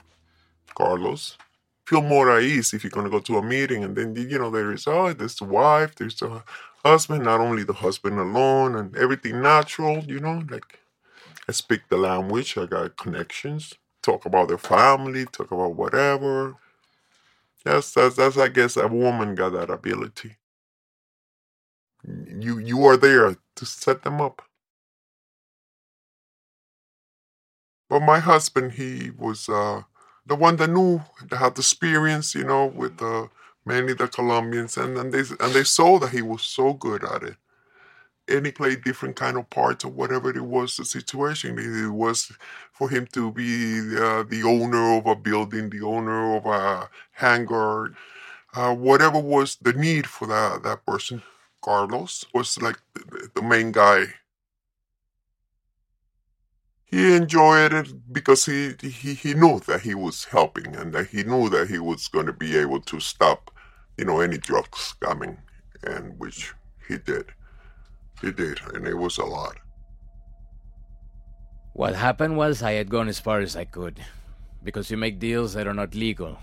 Carlos. 0.74 1.38
Feel 1.87 2.03
more 2.03 2.37
at 2.37 2.42
ease 2.42 2.74
if 2.74 2.83
you're 2.83 2.90
gonna 2.90 3.09
go 3.09 3.20
to 3.20 3.38
a 3.38 3.42
meeting, 3.42 3.85
and 3.85 3.96
then 3.96 4.16
you 4.16 4.38
know 4.38 4.51
there 4.51 4.72
is 4.72 4.87
oh, 4.88 5.12
there's 5.12 5.37
the 5.37 5.44
wife, 5.44 5.94
there's 5.94 6.16
the 6.16 6.42
husband, 6.85 7.24
not 7.24 7.40
only 7.40 7.62
the 7.62 7.72
husband 7.72 8.18
alone, 8.18 8.74
and 8.74 8.96
everything 8.96 9.40
natural, 9.40 10.01
you 10.05 10.20
know, 10.20 10.42
like 10.51 10.81
I 11.48 11.53
speak 11.53 11.83
the 11.88 11.96
language, 11.96 12.59
I 12.59 12.66
got 12.66 12.96
connections, 12.96 13.74
talk 14.02 14.26
about 14.26 14.48
their 14.48 14.58
family, 14.58 15.26
talk 15.26 15.50
about 15.50 15.76
whatever. 15.76 16.56
That's 17.64 17.92
that's 17.92 18.16
that's 18.16 18.37
I 18.38 18.48
guess 18.48 18.76
a 18.76 18.88
woman 18.88 19.34
got 19.37 19.52
that 19.52 19.70
ability. 19.70 20.37
You 22.04 22.58
you 22.58 22.84
are 22.87 22.96
there 22.96 23.37
to 23.56 23.66
set 23.66 24.02
them 24.02 24.20
up. 24.20 24.42
But 27.88 28.00
my 28.00 28.18
husband, 28.18 28.72
he 28.72 29.11
was 29.11 29.48
uh, 29.48 29.82
the 30.26 30.34
one 30.37 30.56
that 30.56 30.70
knew, 30.70 31.02
that 31.28 31.37
had 31.37 31.54
the 31.54 31.61
experience, 31.61 32.34
you 32.34 32.44
know, 32.44 32.66
with 32.66 33.00
uh, 33.02 33.28
mainly 33.64 33.94
the 33.94 34.08
Colombians, 34.08 34.76
and, 34.76 34.96
and 34.98 35.12
they 35.12 35.20
and 35.40 35.54
they 35.54 35.64
saw 35.64 35.98
that 35.98 36.11
he 36.11 36.22
was 36.22 36.42
so 36.42 36.72
good 36.74 37.04
at 37.04 37.22
it. 37.22 37.37
And 38.28 38.46
he 38.46 38.52
played 38.52 38.84
different 38.84 39.16
kind 39.16 39.36
of 39.38 39.48
parts 39.50 39.84
or 39.84 39.90
whatever 39.90 40.30
it 40.30 40.40
was 40.44 40.76
the 40.76 40.84
situation. 40.84 41.58
It 41.58 41.90
was 41.90 42.32
for 42.72 42.90
him 42.90 43.06
to 43.12 43.32
be 43.32 43.80
uh, 43.96 44.24
the 44.24 44.42
owner 44.44 44.96
of 44.98 45.06
a 45.06 45.16
building, 45.16 45.70
the 45.70 45.82
owner 45.82 46.36
of 46.36 46.46
a 46.46 46.88
hangar, 47.12 47.94
uh, 48.54 48.74
whatever 48.74 49.18
was 49.20 49.56
the 49.62 49.72
need 49.72 50.06
for 50.06 50.26
that 50.28 50.62
that 50.64 50.86
person. 50.86 51.22
Carlos 51.62 52.24
was 52.34 52.60
like 52.62 52.78
the, 52.94 53.28
the 53.34 53.42
main 53.42 53.72
guy 53.72 54.06
he 56.84 57.14
enjoyed 57.14 57.72
it 57.72 58.12
because 58.12 58.46
he, 58.46 58.74
he 58.80 59.14
he 59.14 59.34
knew 59.34 59.60
that 59.60 59.82
he 59.82 59.94
was 59.94 60.24
helping 60.24 60.74
and 60.76 60.92
that 60.94 61.08
he 61.08 61.22
knew 61.22 61.48
that 61.50 61.68
he 61.68 61.78
was 61.78 62.08
going 62.08 62.26
to 62.26 62.32
be 62.32 62.56
able 62.56 62.80
to 62.80 63.00
stop 63.00 63.50
you 63.98 64.04
know 64.04 64.20
any 64.20 64.38
drugs 64.38 64.94
coming 65.00 65.38
and 65.84 66.18
which 66.18 66.54
he 66.88 66.96
did 66.98 67.26
he 68.20 68.32
did 68.32 68.60
and 68.74 68.86
it 68.86 68.94
was 68.94 69.18
a 69.18 69.24
lot 69.24 69.56
What 71.78 71.94
happened 71.94 72.36
was 72.36 72.60
I 72.60 72.72
had 72.72 72.90
gone 72.90 73.06
as 73.06 73.20
far 73.20 73.38
as 73.38 73.54
I 73.54 73.64
could. 73.64 74.04
Because 74.64 74.90
you 74.90 74.96
make 74.96 75.20
deals 75.20 75.54
that 75.54 75.68
are 75.68 75.74
not 75.74 75.94
legal. 75.94 76.38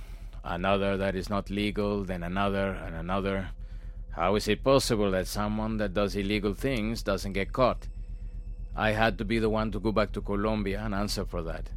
Another 0.46 0.96
that 0.96 1.14
is 1.14 1.30
not 1.30 1.50
legal, 1.50 2.06
then 2.06 2.24
another, 2.24 2.70
and 2.72 2.96
another. 2.96 3.50
How 4.12 4.36
is 4.36 4.48
it 4.48 4.64
possible 4.64 5.12
that 5.12 5.28
someone 5.28 5.76
that 5.76 5.94
does 5.94 6.16
illegal 6.16 6.54
things 6.54 7.04
doesn't 7.04 7.34
get 7.34 7.52
caught? 7.52 7.90
I 8.78 8.92
had 8.92 9.18
to 9.18 9.26
be 9.26 9.40
the 9.40 9.50
one 9.50 9.72
to 9.74 9.80
go 9.82 9.92
back 9.92 10.14
to 10.14 10.22
Colombia 10.22 10.80
and 10.86 10.96
answer 10.96 11.26
for 11.26 11.44
that. 11.44 11.70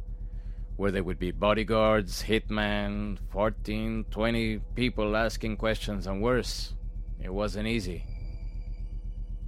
Where 0.77 0.91
there 0.91 1.03
would 1.03 1.19
be 1.19 1.31
bodyguards, 1.31 2.23
hitmen, 2.23 3.17
14, 3.29 4.05
20 4.09 4.59
people 4.73 5.17
asking 5.17 5.57
questions, 5.57 6.07
and 6.07 6.21
worse. 6.21 6.75
It 7.21 7.33
wasn't 7.33 7.67
easy. 7.67 8.05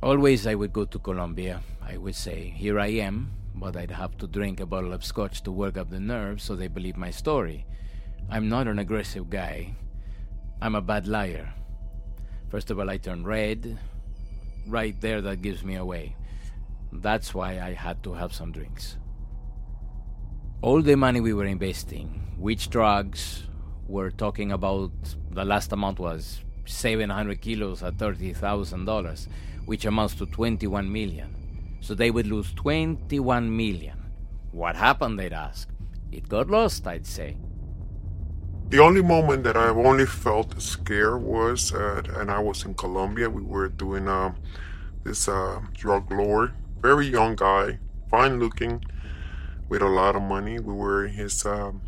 Always 0.03 0.47
I 0.47 0.55
would 0.55 0.73
go 0.73 0.85
to 0.85 0.97
Colombia. 0.97 1.61
I 1.79 1.97
would 1.97 2.15
say, 2.15 2.53
Here 2.57 2.79
I 2.79 2.87
am, 2.87 3.33
but 3.53 3.77
I'd 3.77 3.91
have 3.91 4.17
to 4.17 4.27
drink 4.27 4.59
a 4.59 4.65
bottle 4.65 4.93
of 4.93 5.05
scotch 5.05 5.43
to 5.43 5.51
work 5.51 5.77
up 5.77 5.91
the 5.91 5.99
nerves 5.99 6.43
so 6.43 6.55
they 6.55 6.67
believe 6.67 6.97
my 6.97 7.11
story. 7.11 7.67
I'm 8.27 8.49
not 8.49 8.67
an 8.67 8.79
aggressive 8.79 9.29
guy. 9.29 9.75
I'm 10.59 10.73
a 10.73 10.81
bad 10.81 11.07
liar. 11.07 11.53
First 12.49 12.71
of 12.71 12.79
all, 12.79 12.89
I 12.89 12.97
turn 12.97 13.23
red. 13.23 13.77
Right 14.65 14.99
there, 15.01 15.21
that 15.21 15.43
gives 15.43 15.63
me 15.63 15.75
away. 15.75 16.15
That's 16.91 17.35
why 17.35 17.59
I 17.59 17.73
had 17.73 18.03
to 18.03 18.13
have 18.13 18.33
some 18.33 18.51
drinks. 18.51 18.97
All 20.63 20.81
the 20.81 20.95
money 20.95 21.21
we 21.21 21.33
were 21.33 21.45
investing, 21.45 22.33
which 22.39 22.71
drugs, 22.71 23.43
we're 23.87 24.09
talking 24.09 24.51
about 24.51 24.91
the 25.29 25.45
last 25.45 25.71
amount 25.71 25.99
was 25.99 26.41
700 26.65 27.39
kilos 27.39 27.83
at 27.83 27.97
$30,000, 27.97 29.27
which 29.71 29.85
amounts 29.85 30.15
to 30.15 30.25
21 30.25 30.91
million. 30.91 31.33
So 31.79 31.95
they 31.95 32.11
would 32.11 32.27
lose 32.27 32.53
21 32.55 33.55
million. 33.55 34.03
What 34.51 34.75
happened, 34.75 35.17
they'd 35.17 35.31
ask. 35.31 35.69
It 36.11 36.27
got 36.27 36.49
lost, 36.49 36.85
I'd 36.85 37.07
say. 37.07 37.37
The 38.67 38.79
only 38.79 39.01
moment 39.01 39.45
that 39.45 39.55
I've 39.55 39.77
only 39.77 40.05
felt 40.05 40.61
scared 40.61 41.21
was, 41.21 41.73
uh, 41.73 42.03
and 42.17 42.29
I 42.29 42.39
was 42.39 42.65
in 42.65 42.73
Colombia. 42.73 43.29
We 43.29 43.43
were 43.43 43.69
doing 43.69 44.09
uh, 44.09 44.33
this 45.05 45.29
uh, 45.29 45.61
drug 45.73 46.11
lord, 46.11 46.51
very 46.81 47.07
young 47.07 47.37
guy, 47.37 47.79
fine 48.09 48.41
looking, 48.41 48.83
with 49.69 49.81
a 49.81 49.87
lot 49.87 50.17
of 50.17 50.21
money. 50.21 50.59
We 50.59 50.73
were 50.73 51.05
in 51.05 51.13
his 51.13 51.45
um, 51.45 51.81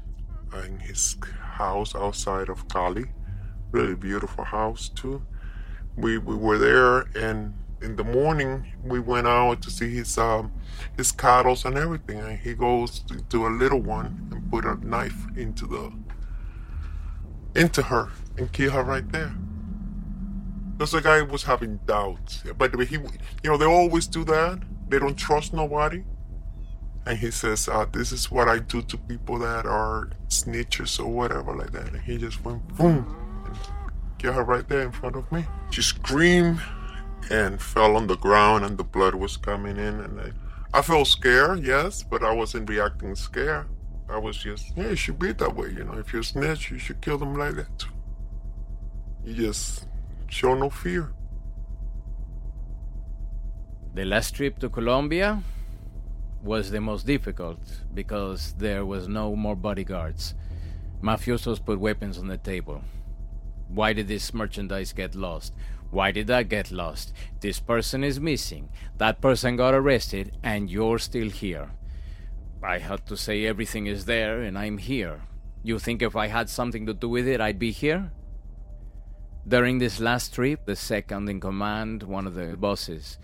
in 0.65 0.79
his 0.79 1.17
house 1.57 1.93
outside 1.95 2.47
of 2.47 2.69
Cali, 2.69 3.07
really 3.71 3.95
beautiful 3.95 4.45
house 4.45 4.87
too. 4.87 5.21
We 5.97 6.17
we 6.17 6.35
were 6.35 6.57
there, 6.57 7.09
and 7.13 7.55
in 7.83 7.95
the 7.95 8.03
morning 8.03 8.65
we 8.83 8.99
went 8.99 9.27
out 9.27 9.61
to 9.61 9.69
see 9.69 9.93
his 9.93 10.17
um, 10.17 10.51
his 10.97 11.11
cattle 11.11 11.57
and 11.65 11.77
everything. 11.77 12.19
And 12.19 12.39
he 12.39 12.53
goes 12.53 13.03
to, 13.29 13.47
a 13.47 13.49
little 13.49 13.81
one 13.81 14.29
and 14.31 14.49
put 14.49 14.65
a 14.65 14.75
knife 14.85 15.25
into 15.35 15.67
the 15.67 15.91
into 17.59 17.83
her 17.83 18.09
and 18.37 18.51
kill 18.51 18.71
her 18.71 18.83
right 18.83 19.09
there. 19.11 19.33
Because 20.77 20.91
the 20.91 21.01
guy 21.01 21.21
was 21.21 21.43
having 21.43 21.77
doubts. 21.85 22.43
But 22.57 22.73
he, 22.87 22.95
you 22.95 23.49
know, 23.49 23.57
they 23.57 23.65
always 23.65 24.07
do 24.07 24.23
that. 24.23 24.59
They 24.89 24.99
don't 24.99 25.15
trust 25.15 25.53
nobody. 25.53 26.03
And 27.05 27.17
he 27.17 27.31
says, 27.31 27.67
uh, 27.67 27.85
this 27.91 28.11
is 28.11 28.31
what 28.31 28.47
I 28.47 28.59
do 28.59 28.81
to 28.81 28.97
people 28.97 29.37
that 29.39 29.65
are 29.65 30.09
snitches 30.29 30.99
or 30.99 31.07
whatever 31.07 31.53
like 31.53 31.71
that. 31.73 31.89
And 31.93 32.01
he 32.01 32.17
just 32.17 32.43
went 32.43 32.65
boom 32.77 33.05
and 33.45 33.55
killed 34.17 34.35
her 34.35 34.43
right 34.43 34.67
there 34.67 34.81
in 34.81 34.91
front 34.91 35.15
of 35.15 35.29
me. 35.31 35.45
She 35.69 35.81
screamed 35.81 36.59
and 37.29 37.61
fell 37.61 37.95
on 37.95 38.07
the 38.07 38.17
ground 38.17 38.65
and 38.65 38.77
the 38.77 38.83
blood 38.83 39.15
was 39.15 39.37
coming 39.37 39.77
in. 39.77 39.99
And 39.99 40.19
I, 40.19 40.31
I 40.77 40.81
felt 40.81 41.07
scared, 41.07 41.63
yes, 41.63 42.03
but 42.03 42.23
I 42.23 42.33
wasn't 42.33 42.69
reacting 42.69 43.15
scared. 43.15 43.67
I 44.09 44.17
was 44.17 44.37
just, 44.37 44.75
yeah, 44.75 44.85
it 44.85 44.97
should 44.97 45.19
be 45.19 45.31
that 45.31 45.55
way. 45.55 45.69
You 45.69 45.83
know, 45.83 45.97
if 45.97 46.13
you're 46.13 46.23
snitch, 46.23 46.71
you 46.71 46.77
should 46.77 47.01
kill 47.01 47.17
them 47.17 47.35
like 47.35 47.55
that. 47.55 47.85
You 49.23 49.33
just 49.33 49.87
show 50.29 50.53
no 50.53 50.69
fear. 50.69 51.13
The 53.93 54.05
last 54.05 54.35
trip 54.35 54.59
to 54.59 54.69
Colombia 54.69 55.41
was 56.43 56.71
the 56.71 56.81
most 56.81 57.05
difficult 57.05 57.59
because 57.93 58.53
there 58.57 58.85
was 58.85 59.07
no 59.07 59.35
more 59.35 59.55
bodyguards. 59.55 60.33
Mafiosos 61.01 61.63
put 61.63 61.79
weapons 61.79 62.17
on 62.17 62.27
the 62.27 62.37
table. 62.37 62.81
Why 63.69 63.93
did 63.93 64.07
this 64.07 64.33
merchandise 64.33 64.93
get 64.93 65.15
lost? 65.15 65.53
Why 65.93 66.09
did 66.09 66.25
that 66.25 66.49
get 66.49 66.71
lost? 66.71 67.13
This 67.39 67.59
person 67.59 68.03
is 68.03 68.19
missing. 68.19 68.69
That 68.97 69.21
person 69.21 69.55
got 69.55 69.75
arrested, 69.75 70.35
and 70.41 70.67
you're 70.67 70.97
still 70.97 71.29
here. 71.29 71.69
I 72.63 72.79
had 72.79 73.05
to 73.05 73.15
say 73.15 73.45
everything 73.45 73.85
is 73.85 74.05
there 74.05 74.41
and 74.41 74.57
I'm 74.57 74.79
here. 74.79 75.21
You 75.61 75.77
think 75.77 76.01
if 76.01 76.15
I 76.15 76.27
had 76.27 76.49
something 76.49 76.87
to 76.87 76.95
do 76.95 77.09
with 77.09 77.27
it, 77.27 77.39
I'd 77.39 77.59
be 77.59 77.69
here? 77.69 78.11
During 79.47 79.77
this 79.77 79.99
last 79.99 80.33
trip, 80.33 80.65
the 80.65 80.75
second 80.75 81.29
in 81.29 81.39
command, 81.39 82.01
one 82.01 82.25
of 82.25 82.33
the 82.33 82.57
bosses, 82.57 83.19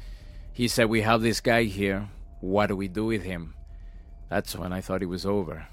he 0.54 0.68
said, 0.68 0.90
We 0.90 1.02
have 1.02 1.22
this 1.22 1.42
guy 1.42 1.64
here. 1.64 2.08
What 2.40 2.68
do 2.68 2.76
we 2.76 2.88
do 2.88 3.06
with 3.06 3.24
him? 3.24 3.56
That's 4.30 4.56
when 4.56 4.72
I 4.72 4.82
thought 4.82 5.02
it 5.02 5.08
was 5.08 5.26
over. 5.26 5.66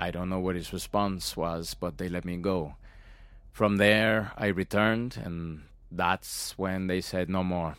I 0.00 0.12
don't 0.12 0.30
know 0.30 0.40
what 0.40 0.56
his 0.56 0.72
response 0.72 1.36
was, 1.36 1.74
but 1.74 1.98
they 1.98 2.08
let 2.08 2.24
me 2.24 2.38
go. 2.38 2.76
From 3.58 3.78
there, 3.78 4.30
I 4.38 4.46
returned, 4.46 5.20
and 5.20 5.62
that's 5.90 6.56
when 6.56 6.86
they 6.86 7.00
said 7.00 7.28
no 7.28 7.42
more. 7.42 7.74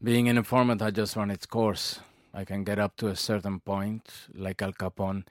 Being 0.00 0.28
an 0.28 0.38
informant 0.38 0.80
had 0.80 0.94
just 0.94 1.16
run 1.16 1.32
its 1.32 1.44
course. 1.44 1.98
I 2.32 2.44
can 2.44 2.62
get 2.62 2.78
up 2.78 2.94
to 2.98 3.08
a 3.08 3.16
certain 3.16 3.58
point, 3.58 4.08
like 4.32 4.62
Al 4.62 4.72
Capone. 4.72 5.24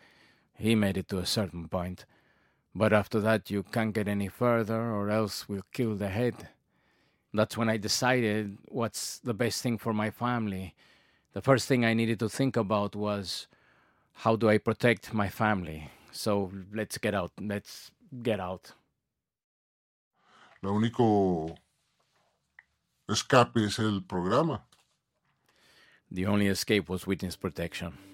He 0.57 0.75
made 0.75 0.97
it 0.97 1.07
to 1.07 1.19
a 1.19 1.25
certain 1.25 1.69
point. 1.69 2.03
But 2.75 2.91
after 2.91 3.21
that, 3.21 3.49
you 3.49 3.63
can't 3.63 3.93
get 3.93 4.09
any 4.09 4.27
further, 4.27 4.91
or 4.91 5.09
else 5.09 5.47
we'll 5.47 5.71
kill 5.71 5.95
the 5.95 6.09
head. 6.09 6.49
That's 7.33 7.55
when 7.57 7.69
I 7.69 7.77
decided 7.77 8.57
what's 8.67 9.19
the 9.19 9.33
best 9.33 9.63
thing 9.63 9.77
for 9.77 9.93
my 9.93 10.11
family. 10.11 10.75
The 11.31 11.41
first 11.41 11.69
thing 11.69 11.85
I 11.85 11.93
needed 11.93 12.19
to 12.19 12.27
think 12.27 12.57
about 12.57 12.93
was 12.93 13.47
how 14.15 14.35
do 14.35 14.49
I 14.49 14.57
protect 14.57 15.13
my 15.13 15.29
family? 15.29 15.91
So 16.11 16.51
let's 16.73 16.97
get 16.97 17.13
out. 17.13 17.31
Let's 17.39 17.91
get 18.21 18.39
out. 18.39 18.73
Lo 20.61 20.73
único 20.73 21.55
escape 23.07 23.65
es 23.65 23.79
el 23.79 24.01
programa. 24.01 24.63
The 26.11 26.25
only 26.27 26.47
escape 26.47 26.89
was 26.89 27.07
witness 27.07 27.37
protection. 27.37 28.10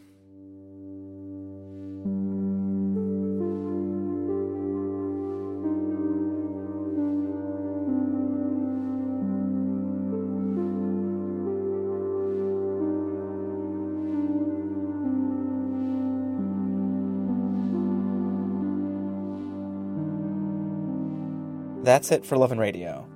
That's 21.88 22.11
it 22.11 22.25
for 22.25 22.35
Love 22.35 22.51
and 22.51 22.59
Radio. 22.59 23.07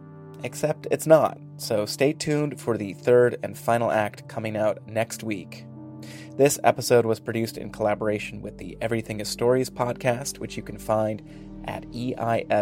Except 0.46 0.88
it's 0.92 1.06
not, 1.06 1.38
so 1.58 1.86
stay 1.86 2.14
tuned 2.14 2.58
for 2.58 2.78
the 2.78 2.94
third 2.94 3.38
and 3.44 3.58
final 3.58 3.92
act 3.92 4.30
coming 4.30 4.56
out 4.56 4.88
next 4.88 5.24
week. 5.24 5.66
This 6.38 6.58
episode 6.64 7.06
was 7.06 7.20
produced 7.20 7.58
in 7.58 7.74
collaboration 7.74 8.42
with 8.42 8.58
the 8.58 8.78
Everything 8.80 9.20
is 9.20 9.28
Stories 9.28 9.70
podcast, 9.70 10.40
which 10.40 10.56
you 10.56 10.64
can 10.64 10.78
find 10.78 11.22
at 11.66 11.84
eisradio.org. 11.92 12.60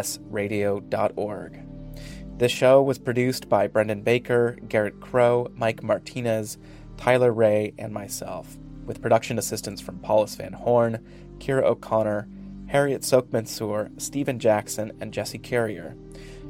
This 2.38 2.50
show 2.50 2.82
was 2.82 2.98
produced 2.98 3.48
by 3.48 3.68
Brendan 3.68 4.02
Baker, 4.02 4.58
Garrett 4.66 5.00
Crow, 5.00 5.46
Mike 5.54 5.84
Martinez, 5.84 6.58
Tyler 6.96 7.32
Ray, 7.32 7.72
and 7.78 7.94
myself, 7.94 8.58
with 8.84 9.00
production 9.00 9.38
assistance 9.38 9.80
from 9.80 10.00
Paulus 10.00 10.34
Van 10.34 10.54
Horn, 10.54 11.06
Kira 11.38 11.62
O'Connor, 11.62 12.26
Harriet 12.70 13.02
Soak 13.02 13.32
Mansour, 13.32 13.90
Stephen 13.96 14.38
Jackson, 14.38 14.92
and 15.00 15.12
Jesse 15.12 15.38
Carrier. 15.38 15.96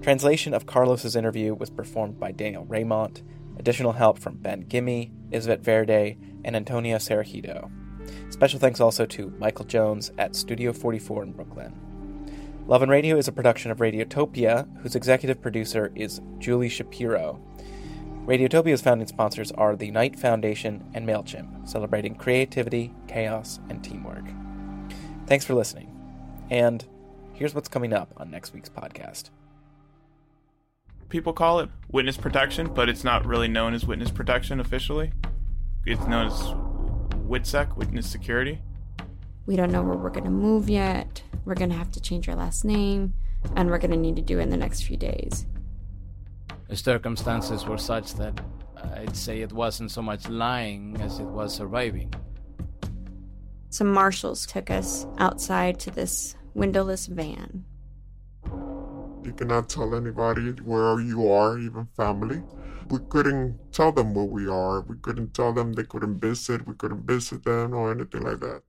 Translation 0.03 0.53
of 0.53 0.67
Carlos's 0.67 1.17
interview 1.17 1.55
was 1.55 1.71
performed 1.71 2.21
by 2.21 2.31
Daniel 2.31 2.67
Raymont. 2.67 3.23
Additional 3.59 3.93
help 3.93 4.19
from 4.19 4.37
Ben 4.37 4.61
Gimme, 4.61 5.13
Isvett 5.31 5.61
Verde, 5.61 6.19
and 6.45 6.55
Antonio 6.55 6.99
Sarajido. 6.99 7.71
Special 8.29 8.61
thanks 8.61 8.81
also 8.81 9.07
to 9.07 9.33
Michael 9.39 9.65
Jones 9.65 10.13
at 10.19 10.37
Studio 10.37 10.75
44 10.75 11.23
in 11.23 11.33
Brooklyn. 11.33 11.75
Love 12.67 12.83
and 12.83 12.91
Radio 12.91 13.17
is 13.17 13.27
a 13.27 13.33
production 13.33 13.71
of 13.71 13.79
Radiotopia, 13.79 14.69
whose 14.83 14.95
executive 14.95 15.41
producer 15.41 15.91
is 15.95 16.21
Julie 16.39 16.69
Shapiro. 16.69 17.41
Radiotopia's 18.27 18.83
founding 18.83 19.09
sponsors 19.09 19.53
are 19.53 19.75
the 19.75 19.91
Knight 19.91 20.19
Foundation 20.19 20.85
and 20.93 21.09
MailChimp, 21.09 21.67
celebrating 21.67 22.15
creativity, 22.15 22.93
chaos, 23.09 23.59
and 23.71 23.83
teamwork. 23.83 24.27
Thanks 25.27 25.47
for 25.47 25.55
listening. 25.55 25.90
And 26.51 26.85
here's 27.33 27.55
what's 27.55 27.69
coming 27.69 27.93
up 27.93 28.13
on 28.17 28.31
next 28.31 28.53
week's 28.53 28.69
podcast 28.69 29.31
people 31.11 31.33
call 31.33 31.61
it 31.61 31.69
witness 31.91 32.17
protection, 32.17 32.73
but 32.73 32.89
it's 32.89 33.05
not 33.05 33.27
really 33.27 33.49
known 33.49 33.75
as 33.75 33.85
witness 33.85 34.11
protection 34.11 34.61
officially. 34.61 35.13
It's 35.85 36.07
known 36.07 36.29
as 36.29 36.41
WITSEC, 37.29 37.77
witness 37.77 38.09
security. 38.09 38.63
We 39.45 39.57
don't 39.57 39.73
know 39.73 39.83
where 39.83 39.97
we're 39.97 40.11
going 40.11 40.25
to 40.25 40.31
move 40.31 40.71
yet. 40.71 41.23
We're 41.45 41.57
going 41.57 41.71
to 41.71 41.77
have 41.77 41.91
to 41.93 42.01
change 42.01 42.29
our 42.29 42.37
last 42.37 42.65
name, 42.65 43.15
and 43.57 43.69
we're 43.69 43.79
going 43.79 43.91
to 43.91 43.97
need 43.97 44.17
to 44.17 44.23
do 44.23 44.39
it 44.39 44.43
in 44.43 44.51
the 44.51 44.57
next 44.57 44.83
few 44.83 44.97
days. 44.97 45.47
The 46.69 46.77
circumstances 46.77 47.67
were 47.67 47.79
such 47.79 48.15
that 48.15 48.41
I'd 48.95 49.17
say 49.17 49.41
it 49.43 49.53
wasn't 49.53 49.91
so 49.91 50.03
much 50.03 50.29
lying 50.29 50.97
as 51.01 51.19
it 51.19 51.27
was 51.27 51.55
surviving. 51.55 52.15
Some 53.71 53.93
marshals 53.93 54.47
took 54.47 54.71
us 54.71 55.07
outside 55.19 55.81
to 55.81 55.91
this 55.91 56.37
windowless 56.61 57.07
van 57.07 57.65
you 59.25 59.33
cannot 59.37 59.69
tell 59.69 59.95
anybody 59.95 60.51
where 60.65 60.99
you 61.01 61.31
are, 61.31 61.59
even 61.59 61.87
family. 61.97 62.43
We 62.89 62.99
couldn't 63.09 63.73
tell 63.73 63.93
them 63.93 64.15
where 64.15 64.25
we 64.25 64.49
are. 64.49 64.81
We 64.81 64.97
couldn't 64.97 65.35
tell 65.35 65.53
them 65.53 65.73
they 65.75 65.85
couldn't 65.85 66.21
visit. 66.21 66.67
We 66.67 66.75
couldn't 66.75 67.07
visit 67.07 67.45
them 67.45 67.75
or 67.75 67.93
anything 67.93 68.23
like 68.23 68.41
that. 68.41 68.63